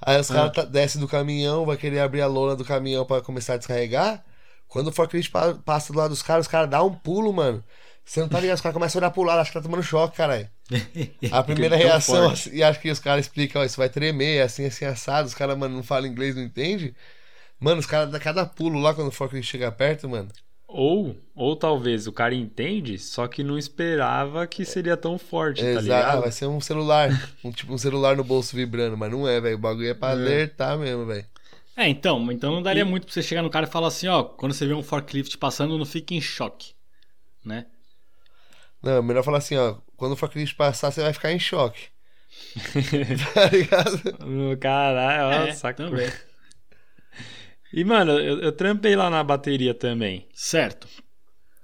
[0.00, 0.52] Aí os caras Ah.
[0.52, 4.24] tá, descem do caminhão, vai querer abrir a lona do caminhão pra começar a descarregar.
[4.68, 7.62] Quando o forklift pa- passa do lado dos caras, os caras dão um pulo, mano.
[8.04, 8.56] Você não tá ligado?
[8.56, 10.48] Os caras começam a olhar pro lado, acho que tá tomando choque, caralho.
[11.30, 14.38] A primeira tão reação, assim, e acho que os caras explicam, ó, isso vai tremer,
[14.38, 15.28] é assim, assim, assado.
[15.28, 16.94] Os caras, mano, não falam inglês, não entende.
[17.60, 20.30] Mano, os caras dão cada pulo lá quando o forklift chega perto, mano.
[20.68, 25.80] Ou, ou talvez o cara entende, só que não esperava que seria tão forte, tá
[25.80, 26.20] Exato, ligado?
[26.20, 27.10] vai ser um celular.
[27.42, 29.56] Um, tipo um celular no bolso vibrando, mas não é, velho.
[29.56, 31.24] O bagulho é pra alertar mesmo, velho.
[31.76, 34.22] É, então, então não daria muito pra você chegar no cara e falar assim, ó,
[34.24, 36.74] quando você vê um forklift passando, não fique em choque,
[37.44, 37.66] né?
[38.82, 39.76] Não, é melhor falar assim, ó.
[39.96, 41.88] Quando o forklift passar, você vai ficar em choque.
[43.34, 44.58] tá ligado?
[44.60, 45.78] Caralho, ó, É, saco.
[45.78, 46.10] também.
[47.72, 50.26] E, mano, eu, eu trampei lá na bateria também.
[50.34, 50.86] Certo.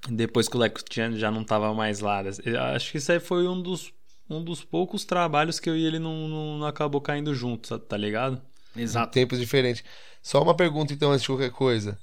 [0.09, 2.23] Depois que o Leco Chan já não tava mais lá.
[2.45, 3.92] Eu acho que isso aí foi um dos,
[4.29, 7.97] um dos poucos trabalhos que eu e ele não, não, não acabou caindo junto, tá-
[7.97, 8.42] ligado?
[8.77, 9.12] Exato.
[9.12, 9.85] Tempos diferentes.
[10.23, 11.99] Só uma pergunta, então, antes de qualquer coisa.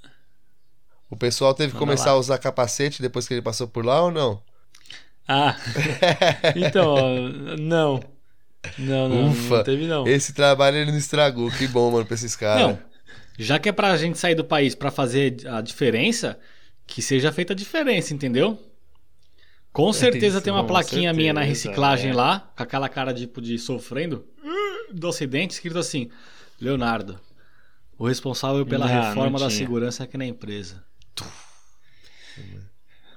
[1.09, 2.11] O pessoal teve que começar lá.
[2.11, 4.41] a usar capacete depois que ele passou por lá ou não?
[5.31, 5.55] Ah,
[6.57, 7.99] então, ó, não.
[8.79, 9.57] Não, não, Ufa.
[9.57, 10.07] não teve não.
[10.07, 11.51] Esse trabalho ele não estragou.
[11.51, 12.61] Que bom, mano, pra esses caras.
[12.63, 12.79] Não,
[13.37, 16.37] já que é pra gente sair do país pra fazer a diferença,
[16.87, 18.59] que seja feita a diferença, entendeu?
[19.71, 22.13] Com certeza Isso, tem uma plaquinha minha na certeza, reciclagem é.
[22.15, 24.25] lá, com aquela cara tipo de sofrendo
[24.91, 26.09] do acidente, escrito assim:
[26.59, 27.19] Leonardo,
[27.99, 29.57] o responsável pela Não, não reforma da tinha.
[29.59, 30.83] segurança aqui na empresa.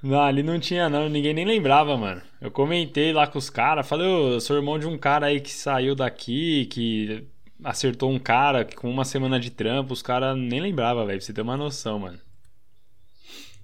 [0.03, 2.21] Não, ali não tinha não, ninguém nem lembrava, mano.
[2.41, 5.49] Eu comentei lá com os caras, falei, eu sou irmão de um cara aí que
[5.51, 7.25] saiu daqui, que
[7.63, 11.31] acertou um cara com uma semana de trampo, os caras nem lembravam, velho, pra você
[11.31, 12.19] ter uma noção, mano.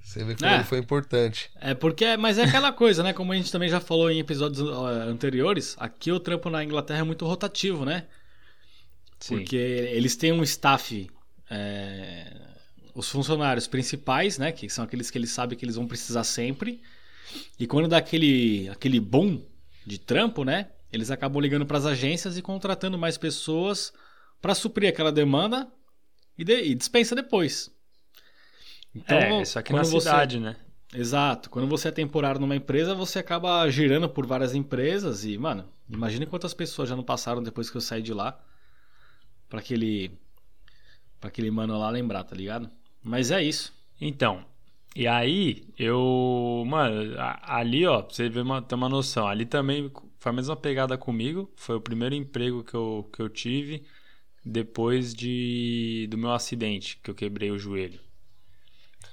[0.02, 0.56] Você vê como É.
[0.56, 1.52] ele foi importante.
[1.60, 3.12] É porque, mas é aquela coisa, né?
[3.14, 4.62] Como a gente também já falou em episódios
[5.08, 8.06] anteriores, aqui o trampo na Inglaterra é muito rotativo, né?
[9.20, 9.36] Sim.
[9.36, 11.08] Porque eles têm um staff,
[11.52, 12.32] é,
[13.00, 14.52] os funcionários principais, né?
[14.52, 16.82] Que são aqueles que eles sabem que eles vão precisar sempre.
[17.60, 19.42] E quando dá aquele, aquele boom
[19.86, 20.70] de trampo, né?
[20.92, 23.94] Eles acabam ligando para as agências e contratando mais pessoas
[24.42, 25.72] para suprir aquela demanda
[26.38, 27.72] e, de- e dispensa depois.
[28.94, 30.56] Então, é, isso aqui na você- cidade, né?
[30.94, 31.50] Exato.
[31.52, 36.26] Quando você é temporário numa empresa, você acaba girando por várias empresas e, mano, imagine
[36.26, 38.40] quantas pessoas já não passaram depois que eu saí de lá
[39.48, 40.12] pra aquele
[41.20, 42.72] para aquele mano lá lembrar, tá ligado?
[43.04, 43.74] Mas é isso.
[44.00, 44.46] Então,
[44.96, 49.92] e aí eu, mano, ali ó, pra você ver uma, ter uma noção, ali também
[50.20, 53.86] foi a mesma pegada comigo, foi o primeiro emprego que eu, que eu tive
[54.46, 58.00] depois de do meu acidente, que eu quebrei o joelho.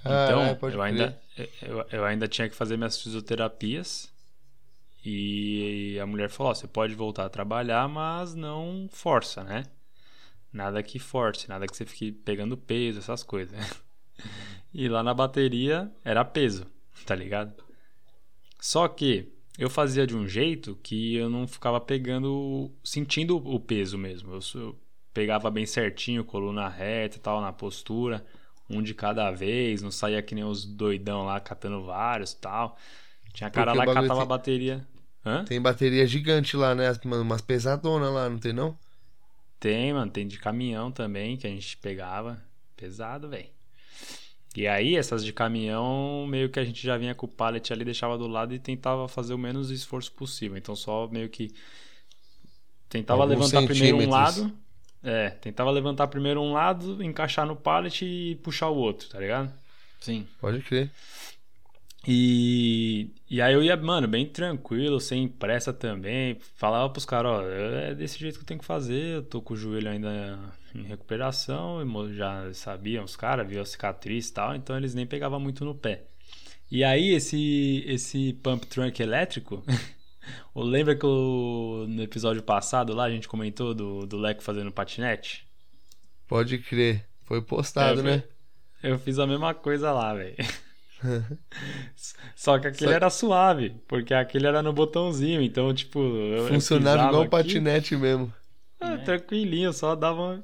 [0.05, 0.83] Então, Caralho, pode eu crer.
[0.83, 1.21] ainda,
[1.63, 4.13] eu, eu ainda tinha que fazer minhas fisioterapias
[5.05, 9.65] e a mulher falou, ó, você pode voltar a trabalhar, mas não força, né?
[10.57, 13.55] Nada que force, nada que você fique pegando peso, essas coisas.
[14.75, 16.67] E lá na bateria era peso,
[17.07, 17.55] tá ligado?
[18.61, 23.97] Só que eu fazia de um jeito que eu não ficava pegando, sentindo o peso
[23.97, 24.35] mesmo.
[24.35, 24.79] Eu, eu
[25.15, 28.27] pegava bem certinho, coluna reta e tal, na postura,
[28.69, 32.77] um de cada vez, não saía que nem os doidão lá catando vários e tal.
[33.33, 34.89] Tinha cara Porque lá que catava tem- bateria.
[35.25, 35.45] Hã?
[35.45, 36.93] Tem bateria gigante lá, né?
[37.05, 38.77] Umas pesadonas lá, não tem não?
[39.59, 42.43] Tem, mano, tem de caminhão também que a gente pegava.
[42.77, 43.49] Pesado, velho.
[44.57, 47.85] E aí, essas de caminhão, meio que a gente já vinha com o pallet ali,
[47.85, 50.57] deixava do lado e tentava fazer o menos esforço possível.
[50.57, 51.55] Então, só meio que
[52.89, 54.53] tentava Alguns levantar primeiro um lado.
[55.03, 59.53] É, tentava levantar primeiro um lado, encaixar no pallet e puxar o outro, tá ligado?
[60.01, 60.27] Sim.
[60.41, 60.91] Pode crer.
[62.09, 66.39] E, e aí eu ia, mano, bem tranquilo, sem pressa também.
[66.55, 69.17] Falava pros caras, ó, é desse jeito que eu tenho que fazer.
[69.17, 70.39] Eu tô com o joelho ainda
[70.75, 71.81] em recuperação.
[72.15, 75.75] Já sabiam os caras, viam a cicatriz e tal, então eles nem pegavam muito no
[75.75, 76.05] pé.
[76.71, 79.65] E aí esse, esse pump trunk elétrico.
[80.55, 84.71] eu lembra que eu, no episódio passado lá a gente comentou do, do Leco fazendo
[84.71, 85.45] patinete?
[86.29, 87.05] Pode crer.
[87.25, 88.25] Foi postado, É, né?
[88.83, 90.37] Eu fiz a mesma coisa lá, velho.
[92.35, 96.01] Só que aquele Só- era suave, porque aquele era no botãozinho, então, tipo.
[96.49, 98.33] Funcionava igual um aqui, patinete mesmo.
[98.81, 100.23] ah, tranquilinho, só dava.
[100.23, 100.43] um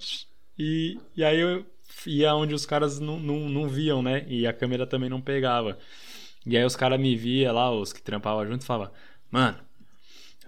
[0.59, 1.65] E, e aí eu
[2.07, 4.25] ia onde os caras não, não, não viam, né?
[4.29, 5.79] E a câmera também não pegava.
[6.45, 8.93] E aí os caras me via lá, os que trampavam junto, e falavam:
[9.31, 9.59] Mano,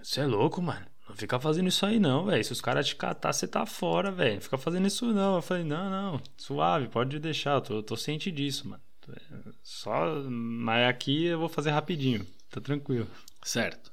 [0.01, 0.85] você é louco, mano.
[1.07, 2.43] Não fica fazendo isso aí não, velho.
[2.43, 4.35] Se os caras te catar, você tá fora, velho.
[4.35, 5.35] Não fica fazendo isso não.
[5.35, 7.55] Eu falei, não, não, suave, pode deixar.
[7.55, 8.81] Eu tô, eu tô ciente disso, mano.
[9.63, 10.21] Só.
[10.29, 12.25] Mas aqui eu vou fazer rapidinho.
[12.49, 13.07] Tá tranquilo.
[13.43, 13.91] Certo.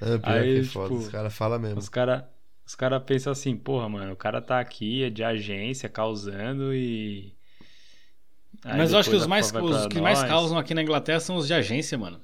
[0.00, 0.94] Ah, pior Aí, que é tipo, foda.
[0.94, 1.78] Os caras falam mesmo.
[1.78, 2.24] Os caras
[2.66, 7.34] os cara pensam assim, porra, mano, o cara tá aqui, é de agência, causando e.
[8.64, 10.28] Aí Mas eu acho que os, mais, pra os que mais nós.
[10.30, 12.20] causam aqui na Inglaterra são os de agência, mano.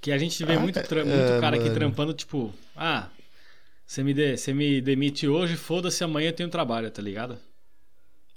[0.00, 1.74] Que a gente vê Ah, muito, tra- é, muito cara aqui mano.
[1.74, 3.08] trampando, tipo, ah,
[3.86, 7.38] você me, de, você me demite hoje, foda-se, amanhã eu tenho trabalho, tá ligado?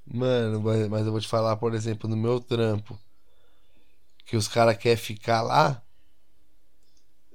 [0.10, 2.98] Mano, mas eu vou te falar, por exemplo, no meu trampo,
[4.26, 5.82] que os caras querem ficar lá,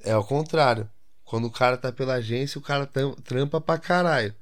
[0.04, 0.88] é ao contrário.
[1.24, 2.88] Quando o cara tá pela agência, o cara
[3.24, 4.34] trampa pra caralho.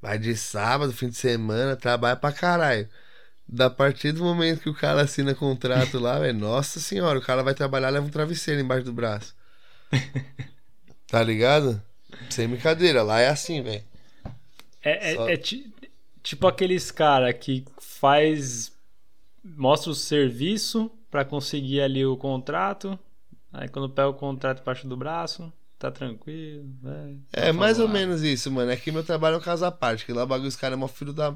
[0.00, 2.88] Vai de sábado, fim de semana, trabalha pra caralho.
[3.46, 7.42] Da partir do momento que o cara assina contrato lá, velho, nossa senhora, o cara
[7.42, 9.34] vai trabalhar, leva um travesseiro embaixo do braço.
[11.06, 11.82] Tá ligado?
[12.28, 13.82] Sem brincadeira, lá é assim, velho.
[14.82, 15.36] É, é- Só- é
[16.28, 18.70] tipo aqueles cara que faz.
[19.42, 22.98] Mostra o serviço pra conseguir ali o contrato.
[23.50, 26.68] Aí quando pega o contrato embaixo do braço, tá tranquilo.
[26.82, 28.70] vai, É tá mais ou menos isso, mano.
[28.70, 30.76] É que meu trabalho é um caso à parte, que lá o bagulho os caras
[30.76, 31.34] é mó filho da.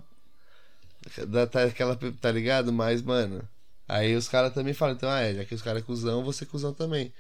[1.27, 2.71] da tá, aquela, tá ligado?
[2.71, 3.49] Mas, mano.
[3.89, 6.45] Aí os caras também falam, então, ah, é, já que os caras é cuzão, você
[6.45, 7.13] é cuzão também.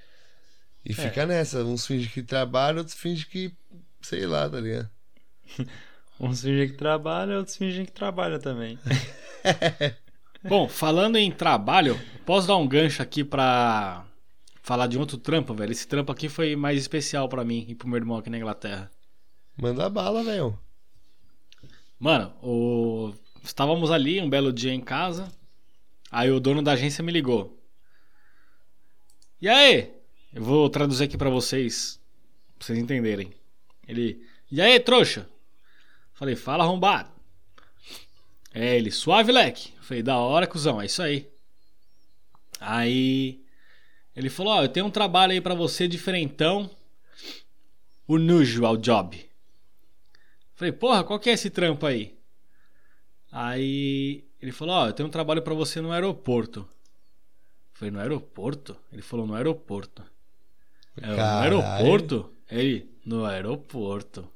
[0.84, 3.54] E fica nessa, uns fingem que trabalham, outros fingem que.
[4.02, 4.90] sei lá, tá ligado?
[6.20, 8.78] Uns fingem que trabalha, outros fingem que trabalha também.
[10.44, 14.04] Bom, falando em trabalho, posso dar um gancho aqui pra
[14.62, 15.72] falar de outro trampo, velho?
[15.72, 18.90] Esse trampo aqui foi mais especial pra mim e pro meu irmão aqui na Inglaterra.
[19.56, 20.58] Manda bala, velho.
[21.98, 23.14] Mano, o...
[23.42, 25.30] estávamos ali um belo dia em casa.
[26.10, 27.58] Aí o dono da agência me ligou.
[29.40, 29.92] E aí?
[30.32, 32.00] Eu vou traduzir aqui pra vocês,
[32.58, 33.32] pra vocês entenderem.
[33.86, 35.28] Ele, e aí, trouxa?
[36.22, 37.10] Falei, fala arrombado.
[38.54, 39.72] É ele, suave, leque.
[39.80, 41.28] Falei, da hora, cuzão, é isso aí.
[42.60, 43.44] Aí
[44.14, 46.70] ele falou, ó, eu tenho um trabalho aí pra você diferentão.
[48.06, 49.28] Unusual job.
[50.54, 52.16] Falei, porra, qual que é esse trampo aí?
[53.32, 56.68] Aí ele falou, ó, eu tenho um trabalho pra você no aeroporto.
[57.72, 58.76] Falei, no aeroporto?
[58.92, 60.04] Ele falou, no aeroporto.
[60.98, 61.60] Eu, no Caralho.
[61.60, 62.32] aeroporto?
[62.48, 64.30] Ele, no aeroporto.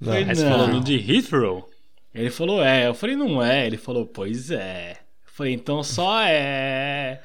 [0.00, 1.70] Não, Falei, Aí falou no de Heathrow?
[2.14, 2.86] Ele falou, é.
[2.86, 3.66] Eu falei, não é.
[3.66, 4.92] Ele falou, pois é.
[4.92, 7.20] Eu falei, então só é.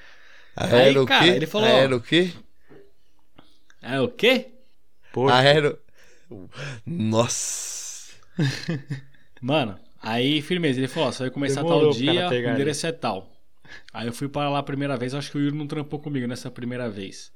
[0.55, 1.29] Aero Aí, o cara, quê?
[1.31, 2.31] ele falou, Aero o quê?
[3.81, 4.51] É o quê?
[5.11, 5.33] Porto.
[5.33, 5.79] Aero.
[6.85, 8.13] Nossa.
[9.41, 10.79] Mano, aí firmeza.
[10.79, 13.31] Ele falou, ó, você vai começar Demorou tal dia, o endereço é tal.
[13.93, 16.27] Aí eu fui para lá a primeira vez, acho que o Yuri não trampou comigo
[16.27, 17.31] nessa primeira vez.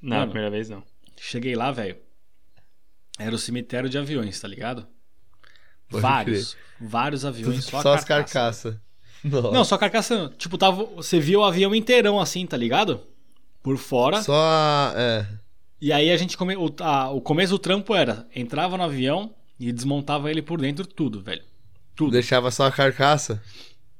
[0.00, 0.32] Não, a Mano.
[0.32, 0.82] primeira vez não.
[1.16, 1.96] Cheguei lá, velho.
[3.18, 4.86] Era o cemitério de aviões, tá ligado?
[5.88, 6.56] Pode vários.
[6.80, 8.70] Vários aviões, só, Só as carcaça.
[8.72, 9.52] carcaças.
[9.52, 10.32] Não, só carcaça.
[10.36, 13.00] Tipo, tava, você via o avião inteirão assim, tá ligado?
[13.62, 14.22] Por fora.
[14.22, 14.92] Só.
[14.96, 15.26] É.
[15.80, 16.56] E aí a gente come...
[16.56, 20.86] o, a- o começo do trampo era entrava no avião e desmontava ele por dentro
[20.86, 21.42] tudo, velho.
[21.94, 22.10] Tudo.
[22.12, 23.40] Deixava só a carcaça.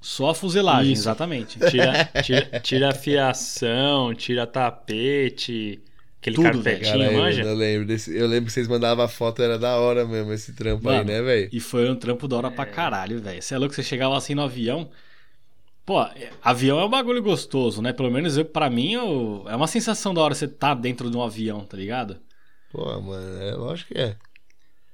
[0.00, 1.03] Só a fuselagem, Isso.
[1.03, 1.59] exatamente.
[1.70, 5.81] Tira, tira, tira a fiação, tira tapete,
[6.24, 7.42] aquele Tudo, carpetinho, Cara, eu, manja?
[7.42, 10.54] eu lembro desse, eu lembro que vocês mandavam a foto, era da hora mesmo esse
[10.54, 11.50] trampo aí, Mano, né, velho?
[11.52, 13.42] E foi um trampo da hora pra caralho, velho.
[13.42, 14.90] Você é louco, você chegava assim no avião.
[15.84, 17.92] Pô, é- avião é um bagulho gostoso, né?
[17.92, 21.16] Pelo menos eu, pra mim eu- é uma sensação da hora você tá dentro de
[21.16, 22.16] um avião, tá ligado?
[22.72, 24.16] Pô, mano, é lógico que é.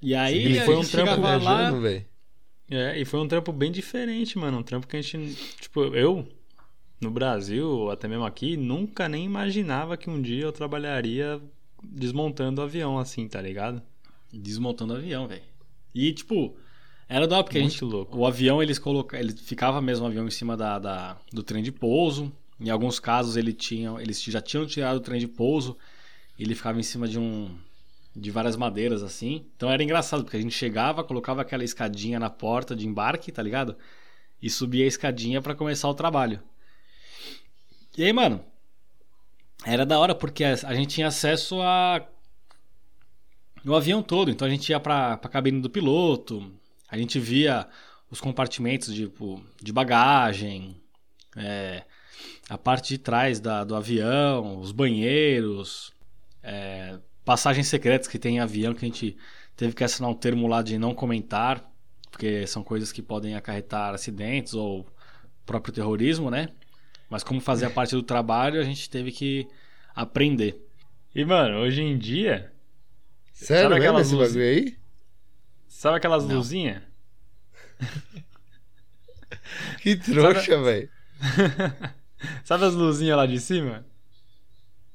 [0.02, 1.58] E aí a foi um gente trampo chegava lá.
[1.58, 2.06] Viajando, velho.
[2.70, 4.58] É, e foi um trampo bem diferente, mano.
[4.58, 6.26] Um trampo que a gente, tipo, eu,
[7.00, 11.40] no Brasil, até mesmo aqui, nunca nem imaginava que um dia eu trabalharia
[11.82, 13.82] desmontando o avião assim, tá ligado?
[14.32, 15.42] desmontando o avião, velho.
[15.94, 16.56] E, tipo,
[17.08, 18.18] era da hora porque a Muito gente, louco.
[18.18, 21.62] o avião eles coloca, ele ficava mesmo o avião em cima da, da- do trem
[21.62, 22.32] de pouso.
[22.60, 25.76] Em alguns casos ele tinha, eles já tinham tirado o trem de pouso,
[26.38, 27.56] ele ficava em cima de um
[28.16, 29.46] de várias madeiras assim.
[29.56, 33.42] Então era engraçado porque a gente chegava, colocava aquela escadinha na porta de embarque, tá
[33.42, 33.76] ligado?
[34.42, 36.40] E subia a escadinha pra começar o trabalho.
[37.96, 38.44] E aí, mano,
[39.64, 42.06] era da hora porque a a gente tinha acesso a
[43.74, 44.30] avião todo.
[44.30, 46.52] Então a gente ia pra, pra cabine do piloto,
[46.88, 47.68] a gente via
[48.10, 50.76] os compartimentos tipo, de bagagem,
[51.36, 51.84] é,
[52.48, 55.92] a parte de trás da- do avião, os banheiros,
[56.42, 59.16] é, passagens secretas que tem em avião que a gente
[59.56, 61.64] teve que assinar um termo lá de não comentar,
[62.10, 64.86] porque são coisas que podem acarretar acidentes ou
[65.46, 66.50] próprio terrorismo, né?
[67.10, 69.46] Mas como fazia parte do trabalho, a gente teve que
[69.94, 70.64] aprender.
[71.14, 72.52] E, mano, hoje em dia,
[73.32, 74.32] Sério Sabe aquelas esse luzes?
[74.34, 74.76] bagulho aí?
[75.66, 76.36] sabe aquelas Não.
[76.36, 76.82] luzinhas?
[79.82, 80.88] Que trouxa, velho.
[82.44, 83.84] sabe as luzinhas lá de cima?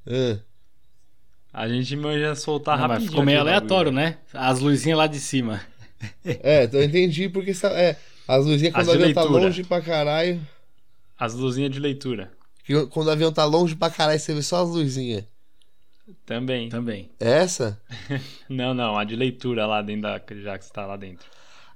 [0.07, 0.39] Ah,
[1.51, 3.09] A gente manja soltar Não, rapidinho.
[3.11, 4.17] ficou meio aleatório, né?
[4.33, 5.61] As luzinhas lá de cima.
[6.23, 7.95] É, então eu entendi porque é,
[8.27, 10.39] as luzinhas quando As de avião tá longe pra caralho.
[11.17, 12.31] As luzinhas de leitura.
[12.63, 15.25] que Quando o avião tá longe pra caralho, você vê só as luzinhas.
[16.25, 16.69] Também.
[16.69, 17.09] Também.
[17.19, 17.81] Essa?
[18.49, 20.21] Não, não, a de leitura lá dentro da.
[20.41, 21.25] Já que você tá lá dentro.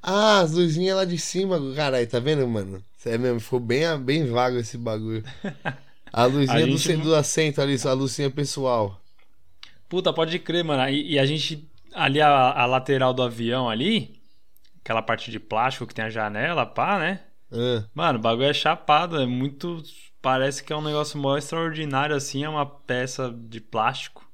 [0.01, 2.83] Ah, as luzinhas lá de cima, caralho, tá vendo, mano?
[3.05, 5.23] É mesmo, ficou bem, bem vago esse bagulho.
[6.13, 9.01] A luzinha A do, gente- do assento ali, a luzinha pessoal.
[9.87, 10.87] Puta, pode crer, mano.
[10.89, 11.67] E, e a gente.
[11.93, 14.19] Ali, a, a lateral do avião ali.
[14.83, 17.19] Aquela parte de plástico que tem a janela, pá, né?
[17.51, 19.83] Ah, Mano, o bagulho é chapado, é muito.
[20.21, 24.27] Parece que é um negócio mó extraordinário assim, é uma peça de plástico.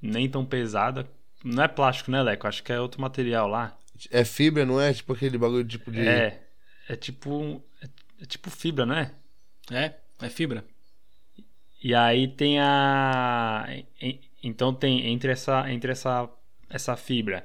[0.00, 1.08] Nem tão pesada.
[1.44, 2.46] Não é plástico, né, Leco?
[2.46, 3.76] Acho que é outro material lá.
[4.10, 4.92] é fibra, não é?
[4.94, 6.06] Tipo aquele bagulho tipo de.
[6.06, 6.42] É.
[6.88, 7.62] É tipo.
[7.82, 7.88] É,
[8.22, 9.12] é tipo fibra, não é?
[9.70, 10.64] É, é fibra.
[11.82, 13.66] E aí tem a.
[14.00, 16.28] en- Então tem entre essa, entre essa,
[16.70, 17.44] essa fibra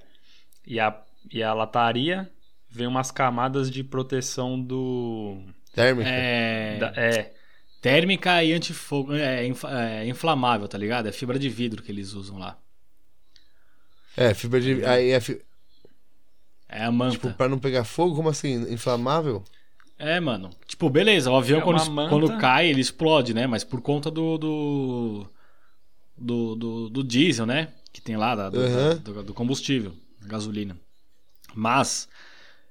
[0.65, 0.95] e a,
[1.31, 2.31] e a lataria,
[2.73, 5.37] vem umas camadas de proteção do.
[5.73, 6.09] Térmica.
[6.09, 7.33] É, da- é,
[7.81, 9.13] térmica e antifogo.
[9.13, 11.07] É, inf- é inflamável, tá ligado?
[11.07, 12.57] É fibra de vidro que eles usam lá.
[14.17, 14.83] É, fibra de.
[14.85, 15.41] Aí é fi-
[16.69, 17.11] É a manta.
[17.13, 18.71] tipo, pra não pegar fogo, como assim?
[18.71, 19.43] Inflamável?
[19.97, 20.49] É, mano.
[20.67, 22.09] Tipo, beleza, o avião É quando, manta.
[22.09, 23.47] quando cai, ele explode, né?
[23.47, 24.37] Mas por conta do.
[24.37, 25.27] do.
[26.17, 27.69] do, do- do diesel, né?
[27.91, 28.97] Que tem lá, da- do, Uhum.
[28.97, 30.75] do- do combustível, gasolina.
[31.55, 32.07] Mas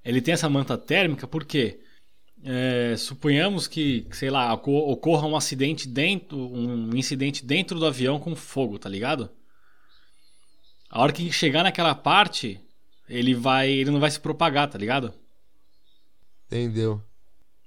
[0.05, 1.81] ele tem essa manta térmica porque
[2.45, 8.19] é, suponhamos que, sei lá, oco- ocorra um acidente dentro, um incidente dentro do avião
[8.19, 9.31] com fogo, tá ligado?
[10.91, 12.61] A hora que chegar naquela parte,
[13.09, 15.13] ele vai, ele não vai se propagar, tá ligado?
[16.47, 17.03] Entendeu?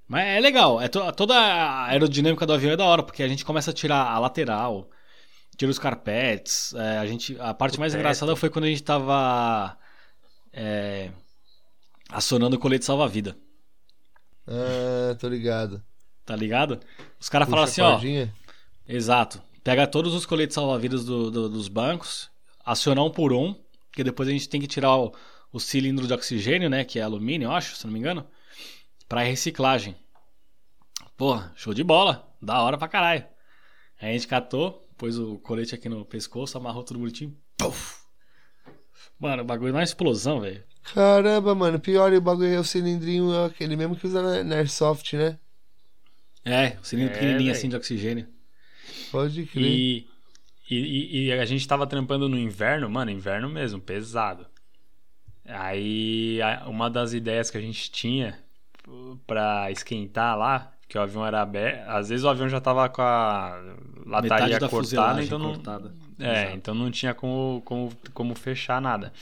[0.08, 3.28] Mas é legal, é to- toda a aerodinâmica do avião é da hora, porque a
[3.28, 4.88] gente começa a tirar a lateral,
[5.56, 6.74] tira os carpetes.
[6.74, 8.00] é, a, gente, a parte O mais teto.
[8.00, 9.76] engraçada foi quando a gente tava
[10.52, 11.10] é,
[12.10, 13.36] acionando o colete salva-vida,
[14.46, 15.82] Ah, tô ligado.
[16.24, 16.80] tá ligado?
[17.20, 18.32] Os caras falam assim, ó, cordinha.
[18.86, 22.30] exato, pega todos os coletes salva-vidas do- do- dos bancos,
[22.64, 23.54] aciona um por um,
[23.92, 25.12] que depois a gente tem que tirar o,
[25.52, 28.26] o cilindro de oxigênio, né, que é alumínio, eu acho, se não me engano,
[29.08, 29.96] pra reciclagem.
[31.16, 33.24] Porra, show de bola, da hora pra caralho.
[34.00, 37.34] Aí a gente catou, pôs o colete aqui no pescoço, amarrou tudo bonitinho.
[37.56, 37.96] Puf.
[39.18, 40.62] Mano, o bagulho é uma explosão, velho.
[40.94, 41.78] Caramba, mano.
[41.80, 45.38] Pior o bagulho é o cilindrinho, é aquele mesmo que usa na, na Airsoft, né?
[46.44, 47.58] É, o cilindro É, pequenininho velho.
[47.58, 48.26] assim de oxigênio.
[49.10, 49.84] Pode crer.
[49.90, 50.06] E,
[50.70, 54.46] e, e- e a gente tava trampando no inverno, mano, inverno mesmo, pesado.
[55.44, 58.38] Aí uma das ideias que a gente tinha
[59.26, 63.02] pra esquentar lá, que o avião era aberto, às vezes o avião já tava com
[63.02, 63.74] a
[64.06, 65.94] lataria Metade da cortada, fuselagem então não, cortada.
[66.18, 66.56] é, Exato.
[66.56, 69.12] então não tinha como, como, como fechar nada.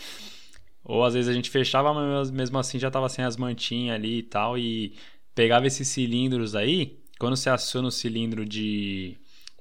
[0.84, 4.18] Ou às vezes a gente fechava, mas mesmo assim já tava sem as mantinhas ali
[4.18, 4.58] e tal.
[4.58, 4.94] E
[5.34, 6.98] pegava esses cilindros aí.
[7.18, 9.16] Quando você aciona o cilindro de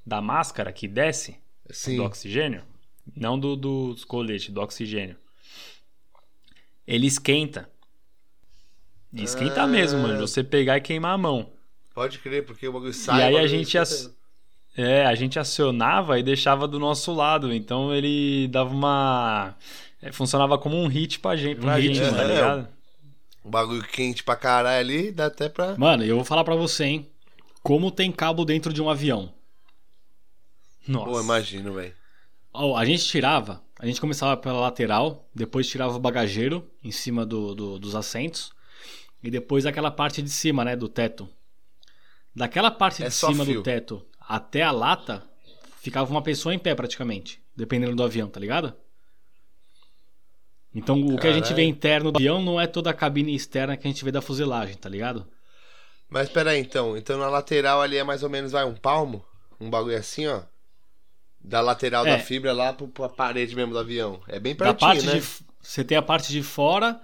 [0.06, 1.38] da máscara que desce
[1.70, 1.96] Sim.
[1.96, 2.64] do oxigênio,
[3.16, 5.16] não do, dos coletes, do oxigênio,
[6.86, 7.70] ele esquenta.
[9.14, 9.68] E esquenta Ah.
[9.68, 10.20] mesmo, mano.
[10.20, 11.52] Você pegar e queimar a mão.
[11.94, 13.20] Pode crer, porque o bagulho sai.
[13.20, 14.10] E aí a gente, ac-
[14.76, 17.54] é, a gente acionava e deixava do nosso lado.
[17.54, 19.56] Então ele dava uma.
[20.04, 22.28] É, funcionava como um hit pra gente, pra Um hit, gente, tá mano.
[22.34, 22.68] ligado?
[23.46, 25.76] Um bagulho quente pra caralho ali, dá até pra.
[25.78, 27.10] Mano, eu vou falar pra você, hein.
[27.62, 29.34] Como tem cabo dentro de um avião.
[30.88, 31.12] Nossa.
[31.12, 31.94] Pô, imagino, velho.
[32.54, 37.26] Ó, a gente tirava, a gente começava pela lateral, depois tirava o bagageiro em cima
[37.26, 38.52] do, do- dos assentos
[39.24, 41.28] e depois aquela parte de cima, né, do teto.
[42.36, 43.56] Daquela parte É de cima fio.
[43.56, 45.24] do teto até a lata,
[45.82, 48.74] ficava uma pessoa em pé praticamente, dependendo do avião, tá ligado?
[50.76, 51.56] Então o que a gente Caralho.
[51.56, 54.22] vê interno do avião não é toda a cabine externa que a gente vê da
[54.22, 55.28] fuselagem, tá ligado?
[56.10, 56.98] Mas peraí, então.
[56.98, 59.24] Então na lateral ali é mais ou menos, vai, um palmo?
[59.60, 60.42] Um bagulho assim, ó.
[61.44, 62.18] Da lateral É.
[62.18, 64.22] da fibra lá pro, pra parede mesmo do avião.
[64.28, 65.20] É bem Da pertinho, parte né?
[65.20, 65.28] de
[65.62, 67.00] você tem a parte de fora,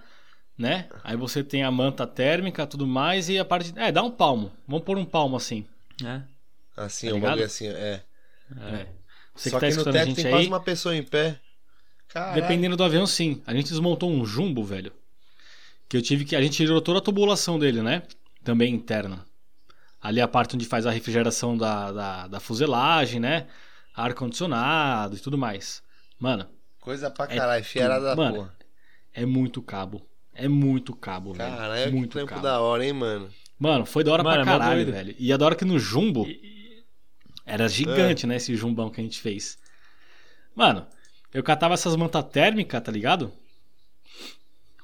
[0.58, 0.88] né?
[1.04, 4.50] Aí você tem a manta térmica, tudo mais e a parte é, dá um palmo.
[4.66, 5.64] Vamos pôr um palmo assim.
[6.04, 6.22] É.
[6.76, 7.30] Assim, Tá um ligado?
[7.30, 8.02] bagulho assim, é.
[8.60, 8.86] É.
[9.34, 10.94] Você Só que tá que no escutando a teto gente tem aí, quase uma pessoa
[10.96, 11.38] em pé.
[12.12, 12.40] Caralho.
[12.42, 13.42] dependendo do avião, sim.
[13.46, 14.92] A gente desmontou um jumbo, velho.
[15.88, 16.34] Que eu tive que.
[16.36, 18.02] A gente tirou toda a tubulação dele, né?
[18.44, 19.24] Também interna.
[20.00, 23.46] Ali a parte onde faz a refrigeração da, da, da fuselagem, né?
[23.94, 25.82] Ar-condicionado e tudo mais.
[26.18, 26.46] Mano,
[26.80, 28.54] Coisa pra É caralho, fiarada da Mano, porra.
[29.12, 30.06] é muito cabo.
[30.32, 31.54] É muito cabo, velho.
[31.54, 32.40] Caralho, que muito trampo cabo.
[32.42, 33.28] da hora, hein, mano.
[33.58, 34.92] Mano, foi da hora Mano, é pra mó caralho, doido.
[34.94, 35.14] velho.
[35.18, 36.26] E a da hora que no jumbo
[37.44, 38.36] era gigante, né?
[38.36, 39.58] Esse jumbão que a gente fez.
[40.54, 40.86] Mano,
[41.32, 43.32] eu catava essas mantas térmicas, tá ligado?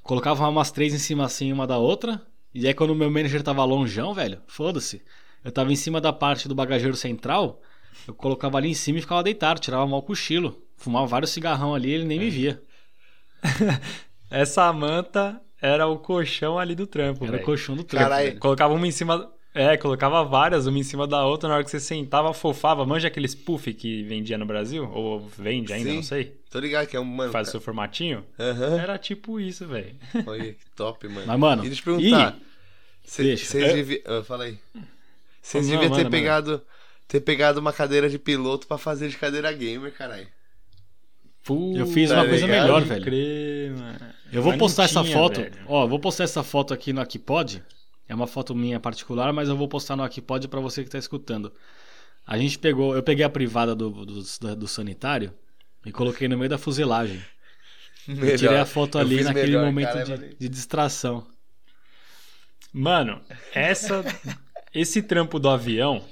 [0.03, 2.23] Colocava umas três em cima assim, uma da outra.
[2.55, 5.03] E aí quando o meu manager tava longeão, velho, foda-se.
[5.45, 7.61] Eu tava em cima da parte do bagageiro central.
[8.07, 10.63] Eu colocava ali em cima e ficava deitado, tirava mal cochilo.
[10.77, 12.63] Fumava vários cigarrão ali ele nem me via.
[14.31, 17.45] Essa manta era o colchão ali do trampo, Era o velho.
[17.45, 18.05] colchão do trampo.
[18.39, 19.31] Colocava uma em cima.
[19.57, 21.49] É, colocava várias, uma em cima da outra.
[21.49, 22.85] Na hora que você sentava, fofava.
[22.85, 24.89] Manja aqueles puff que vendia no Brasil?
[24.93, 25.97] Ou vende ainda, Sim.
[25.97, 26.37] não sei.
[26.51, 27.33] Tô ligado que é um, mano.
[27.33, 28.25] Faz o seu formatinho.
[28.39, 28.79] Aham.
[28.79, 29.95] Era tipo isso, velho.
[30.27, 31.27] Olha que top, mano.
[31.27, 32.37] Mas, mano, E deixa eu te perguntar.
[33.05, 33.45] Cê- Deixa.
[33.47, 33.73] Vocês É.
[33.75, 34.01] deviam.
[34.05, 34.59] Ah, fala aí.
[35.41, 36.11] Vocês deviam ter manda.
[36.11, 36.63] pegado.
[37.09, 40.27] Ter pegado uma cadeira de piloto pra fazer de cadeira gamer, caralho.
[41.77, 42.63] Eu fiz Tá uma coisa ligado?
[42.63, 43.05] melhor, velho.
[43.05, 43.99] crer, mano.
[44.33, 45.41] Eu vou Mas postar não essa tinha, foto.
[45.41, 45.55] velho.
[45.69, 47.63] Ó, eu vou postar essa foto aqui no Aquipod.
[48.09, 50.99] É uma foto minha particular, mas eu vou postar no Aquipod pra você que tá
[50.99, 51.53] escutando.
[52.27, 54.23] A gente pegou, eu peguei a privada do, do,
[54.57, 55.33] do- sanitário
[55.85, 57.23] e coloquei no meio da fuselagem.
[58.09, 61.27] E tirei a foto ali naquele melhor, momento cara, de, de distração.
[62.73, 63.21] Mano,
[63.55, 64.05] essa,
[64.75, 66.05] esse trampo do avião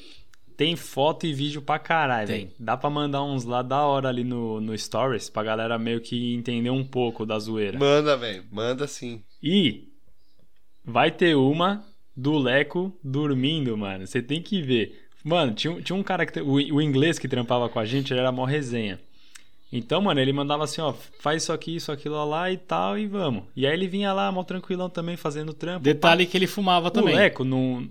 [0.57, 2.27] tem foto e vídeo pra caralho.
[2.27, 2.47] Tem.
[2.47, 2.57] velho.
[2.59, 6.35] Dá pra mandar uns lá da hora ali no, no Stories pra galera meio que
[6.35, 7.79] entender um pouco da zoeira.
[7.79, 8.45] Manda, velho.
[8.51, 9.23] Manda sim.
[9.43, 9.89] E
[10.85, 11.85] vai ter uma
[12.17, 14.07] do Leco dormindo, mano.
[14.07, 15.01] Você tem que ver.
[15.25, 16.41] Mano, tinha, um- tinha um cara que.
[16.41, 19.01] O, o inglês que trampava com a gente, ele era mó resenha.
[19.73, 23.07] Então, mano, ele mandava assim, ó, faz isso aqui, isso, aquilo lá e tal, e
[23.09, 23.43] vamos.
[23.57, 25.83] E aí ele vinha lá, mó tranquilão também, fazendo trampo.
[25.83, 27.15] Detalhe que ele fumava O também.
[27.17, 27.89] Leco não.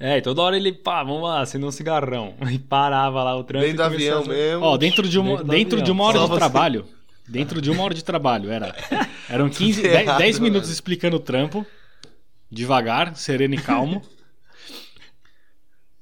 [0.00, 2.34] É, e toda hora ele, pá, vamos lá, acendeu um cigarrão.
[2.50, 3.66] E parava lá o trampo.
[3.66, 4.64] Dentro do e avião a- mesmo.
[4.64, 6.38] Ó, dentro de uma, Dentro de uma hora Só de você.
[6.38, 6.86] trabalho.
[7.28, 8.74] Dentro de uma hora de trabalho, era.
[9.28, 10.72] Eram 15, Tudo 10, errado, 10 minutos mano.
[10.74, 11.66] explicando o trampo.
[12.52, 14.02] Devagar, sereno e calmo.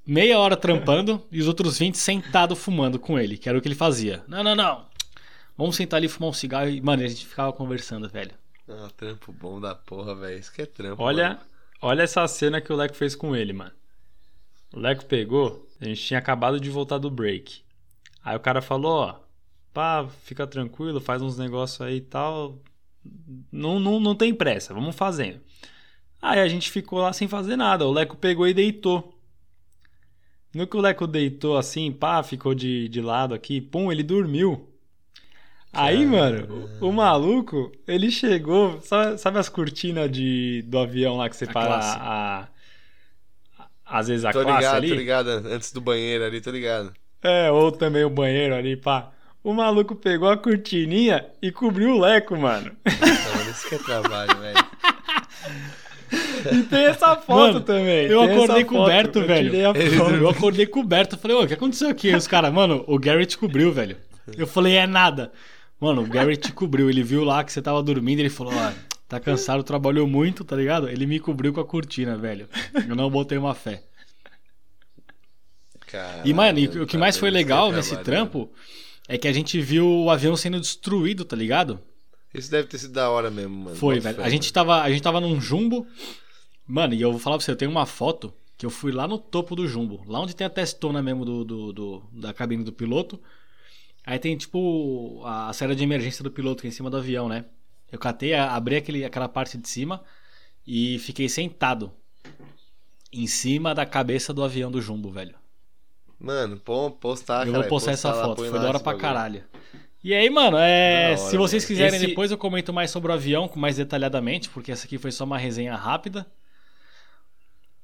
[0.05, 3.69] Meia hora trampando e os outros 20 sentado fumando com ele, que era o que
[3.69, 4.25] ele fazia.
[4.27, 4.85] Não, não, não.
[5.57, 6.69] Vamos sentar ali e fumar um cigarro.
[6.69, 8.33] E, mano, a gente ficava conversando, velho.
[8.69, 10.41] Ah, trampo bom da porra, velho.
[10.41, 11.01] Isso que é trampo.
[11.01, 11.41] Olha, mano.
[11.83, 13.73] olha essa cena que o Leco fez com ele, mano.
[14.75, 17.63] O Leco pegou, a gente tinha acabado de voltar do break.
[18.25, 19.21] Aí o cara falou, ó,
[19.73, 22.59] pá, fica tranquilo, faz uns negócios aí e tal.
[23.53, 25.41] Não, não, não tem pressa, vamos fazendo.
[26.23, 27.87] Aí a gente ficou lá sem fazer nada.
[27.87, 29.15] O Leco pegou e deitou.
[30.55, 34.69] No que o Leco deitou assim, pá, ficou de, de lado aqui, pum, ele dormiu.
[35.73, 41.29] Aí, mano, o, o maluco, ele chegou, sabe, sabe as cortinas de, do avião lá
[41.29, 42.49] que você A para a, a-
[43.85, 44.89] às vezes a Tô classe ligado, ali?
[44.89, 45.29] tô ligado.
[45.29, 46.95] Antes do banheiro ali, tô ligado.
[47.23, 49.13] É, ou também o banheiro ali, pá.
[49.43, 52.77] O maluco pegou a cortininha e cobriu o leco, mano.
[53.01, 54.70] Então, mano, isso que é trabalho, velho.
[56.53, 58.07] E tem essa foto Mano, também.
[58.07, 58.67] Eu acordei foto.
[58.77, 59.53] coberto, Eu velho.
[59.99, 60.11] foto.
[60.15, 61.17] Eu acordei coberto.
[61.19, 62.15] Falei, ô, o que aconteceu aqui?
[62.15, 63.97] Os caras, mano, o Garrett cobriu, velho.
[64.37, 65.33] Eu falei, é nada.
[65.81, 66.89] Mano, o Garrett cobriu.
[66.91, 68.21] Ele viu lá que você tava dormindo.
[68.21, 68.73] Ele falou, ó,
[69.09, 70.89] tá cansado, trabalhou muito, tá ligado?
[70.89, 72.49] Ele me cobriu com a cortina, velho.
[72.89, 73.83] Eu não botei uma fé.
[75.87, 78.53] Caralho, E, mano, e o que tá mais foi legal nesse trabalho, trampo
[79.09, 81.81] é que a gente viu o avião sendo destruído, tá ligado?
[82.33, 83.77] Isso deve ter sido da hora mesmo, mano.
[83.77, 84.17] Foi, Bota velho.
[84.19, 84.53] fé, A gente, mano.
[84.53, 85.85] tava, a gente tava num jumbo.
[86.71, 89.09] Mano, e eu vou falar pra você, eu tenho uma foto que eu fui lá
[89.09, 90.03] no topo do jumbo.
[90.07, 93.21] Lá onde tem a testona mesmo do, do, do- da cabine do piloto.
[94.05, 97.29] Aí tem, tipo, a, saída de emergência do piloto que é em cima do avião,
[97.29, 97.45] né?
[97.91, 100.03] Eu catei, abri aquele, aquela parte de cima
[100.67, 101.91] e fiquei sentado.
[103.13, 105.35] Em cima da cabeça do avião do jumbo, velho.
[106.19, 107.63] Mano, pô, postar, eu cara.
[107.65, 109.03] vou postar essa lá, foto, foi da hora pra bagulho.
[109.03, 109.45] caralho.
[110.05, 111.69] E aí, mano, é, hora, se vocês mano.
[111.69, 115.11] quiserem, Esse- depois eu comento mais sobre o avião, mais detalhadamente, porque essa aqui foi
[115.11, 116.27] só uma resenha rápida.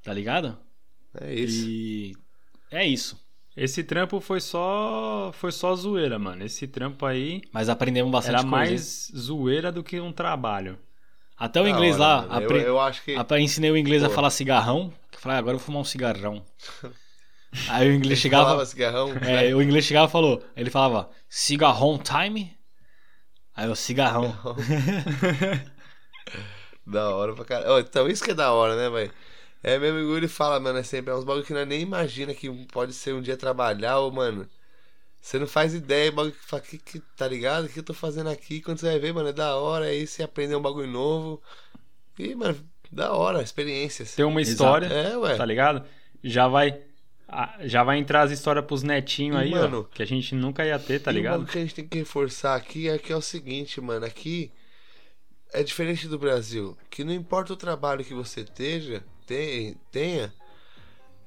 [0.06, 0.56] Tá ligado?
[1.20, 1.66] É isso.
[1.68, 2.16] E
[2.70, 3.20] é isso.
[3.56, 6.44] Esse trampo foi só foi só zoeira, mano.
[6.44, 8.54] Esse trampo aí Mas aprendemos bastante era coisa.
[8.56, 10.78] mais zoeira do que um trabalho.
[11.36, 12.32] Até o Da inglês hora, lá, mano.
[12.40, 13.14] Eu, apre- eu acho que.
[13.16, 14.14] apre- ensinei o inglês a Pô.
[14.14, 14.92] falar cigarrão.
[15.10, 16.44] Que eu falei, ah, agora eu vou fumar um cigarrão.
[17.68, 18.44] Aí o inglês Ele chegava.
[18.44, 19.10] falava cigarrão.
[19.22, 20.44] É, o inglês chegava e falou.
[20.54, 22.54] Ele falava, cigarrão time?
[23.56, 24.36] Aí eu, cigarrão.
[26.86, 27.78] Da hora pra caralho.
[27.80, 29.12] Então, isso que é da hora, né, velho?
[29.66, 32.32] É, meu amigo, ele fala, mano, é sempre é uns bagulho que nós nem imagina
[32.32, 34.48] que pode ser um dia trabalhar, ou, mano.
[35.20, 37.64] Você não faz ideia, bagulho que fala, que, que, tá ligado?
[37.64, 38.60] O que eu tô fazendo aqui?
[38.60, 41.42] Quando você vai ver, mano, é da hora, aí você aprender um bagulho novo.
[42.16, 42.56] E, mano,
[42.92, 44.14] da hora, experiências.
[44.14, 44.52] Tem uma Exato.
[44.52, 45.36] história, É, ué.
[45.36, 45.84] tá ligado?
[46.22, 46.80] Já vai
[47.64, 50.78] já vai entrar as histórias pros netinhos aí, mano, ó, que a gente nunca ia
[50.78, 51.32] ter, tá o ligado?
[51.32, 54.52] bagulho que a gente tem que reforçar aqui é que é o seguinte, mano, aqui
[55.52, 60.32] é diferente do Brasil, que não importa o trabalho que você esteja, tem, tenha,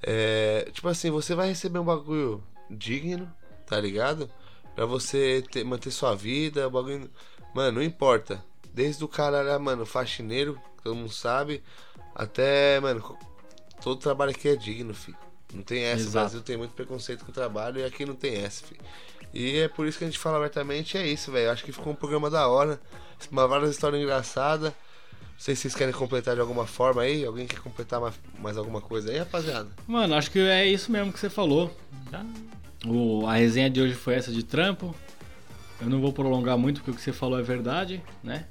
[0.02, 3.32] é, tipo assim, você vai receber um bagulho digno,
[3.66, 4.30] tá ligado?
[4.76, 7.10] Pra você ter- manter sua vida, o bagulho,
[7.54, 8.43] mano, não importa.
[8.74, 11.62] Desde o cara, lá, mano, faxineiro, que todo mundo sabe,
[12.16, 13.18] até, mano,
[13.82, 15.18] todo trabalho aqui é digno, filho.
[15.54, 16.14] Não tem essa, o Exato.
[16.26, 18.82] Brasil tem muito preconceito com o trabalho e aqui não tem essa, filho.
[19.34, 21.52] E é por isso que a gente fala abertamente, é isso, velho.
[21.52, 22.80] Acho que ficou um programa da hora.
[23.32, 24.72] Uma várias histórias engraçadas.
[25.40, 27.24] Não sei se vocês querem completar de alguma forma aí.
[27.24, 29.70] Alguém quer completar mais, mais alguma coisa aí, rapaziada?
[29.88, 31.74] Mano, acho que é isso mesmo que você falou.
[32.12, 32.26] Tá?
[32.86, 34.94] O, a resenha de hoje foi essa de trampo.
[35.80, 38.48] Eu não vou prolongar muito porque o que você falou é verdade, né?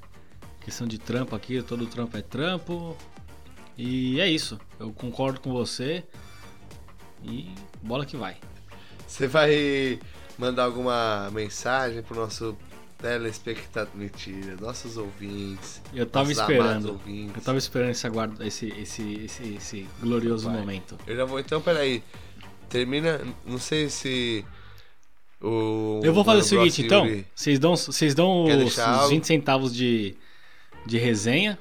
[0.61, 2.97] Questão de trampo aqui, todo trampo é trampo.
[3.77, 4.59] E é isso.
[4.79, 6.03] Eu concordo com você.
[7.23, 8.37] E bola que vai.
[9.07, 9.99] Você vai
[10.39, 12.57] mandar alguma mensagem pro nosso
[13.01, 13.93] telespectador?
[13.95, 15.81] Mentira, nossos ouvintes.
[15.93, 16.89] Eu tava esperando.
[16.89, 17.35] ouvintes.
[17.35, 20.59] Eu tava esperando esse, aguardo, esse, esse, esse, esse glorioso Vai.
[20.59, 20.97] momento.
[21.07, 22.03] Eu já vou, então, peraí.
[22.69, 24.45] Termina, não sei se.
[25.41, 26.01] O.
[26.03, 27.23] Eu vou fazer Mano o seguinte, então.
[27.33, 29.09] Vocês dão, vocês dão os, os algo?
[29.09, 30.15] 20 centavos de,
[30.85, 31.57] de resenha.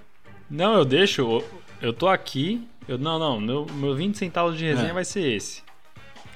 [0.50, 1.22] Não, eu deixo.
[1.22, 1.44] eu-
[1.80, 2.66] Eu tô aqui.
[2.88, 3.40] Eu, não, não.
[3.40, 4.92] Meu, meu 20 centavos de resenha É.
[4.92, 5.62] vai ser esse.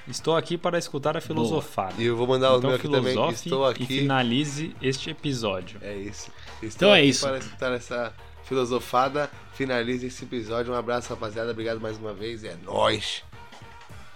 [0.07, 1.93] Estou aqui para escutar a filosofada.
[1.97, 3.31] E eu vou mandar o então meu aqui também.
[3.31, 3.85] Estou e aqui.
[3.85, 5.79] finalize este episódio.
[5.81, 6.29] É isso.
[6.61, 7.25] Estou Então é aqui isso.
[7.25, 9.31] Para escutar essa filosofada.
[9.53, 10.73] Finalize esse episódio.
[10.73, 11.51] Um abraço, rapaziada.
[11.51, 12.43] Obrigado mais uma vez.
[12.43, 13.23] É nóis.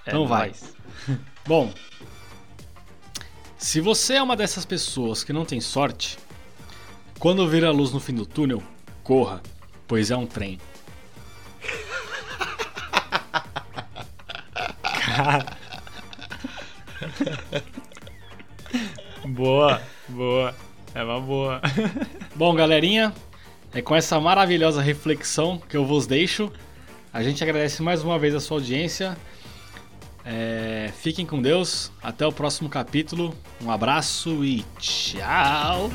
[0.06, 0.48] É Então vai.
[0.48, 0.76] nóis.
[1.48, 1.74] Bom,
[3.58, 6.18] se você é uma dessas pessoas que não tem sorte,
[7.18, 8.62] quando vir a luz no fim do túnel,
[9.04, 9.42] corra,
[9.88, 10.60] pois é um trem.
[19.26, 20.56] Boa, boa.
[20.94, 21.62] É uma boa.
[22.36, 23.14] Bom, galerinha,
[23.74, 26.52] é com essa maravilhosa reflexão que eu vos deixo.
[27.12, 29.18] A gente agradece mais uma vez a sua audiência.
[30.26, 31.92] É, fiquem com Deus.
[32.02, 33.34] Até o próximo capítulo.
[33.62, 35.90] Um abraço e tchau.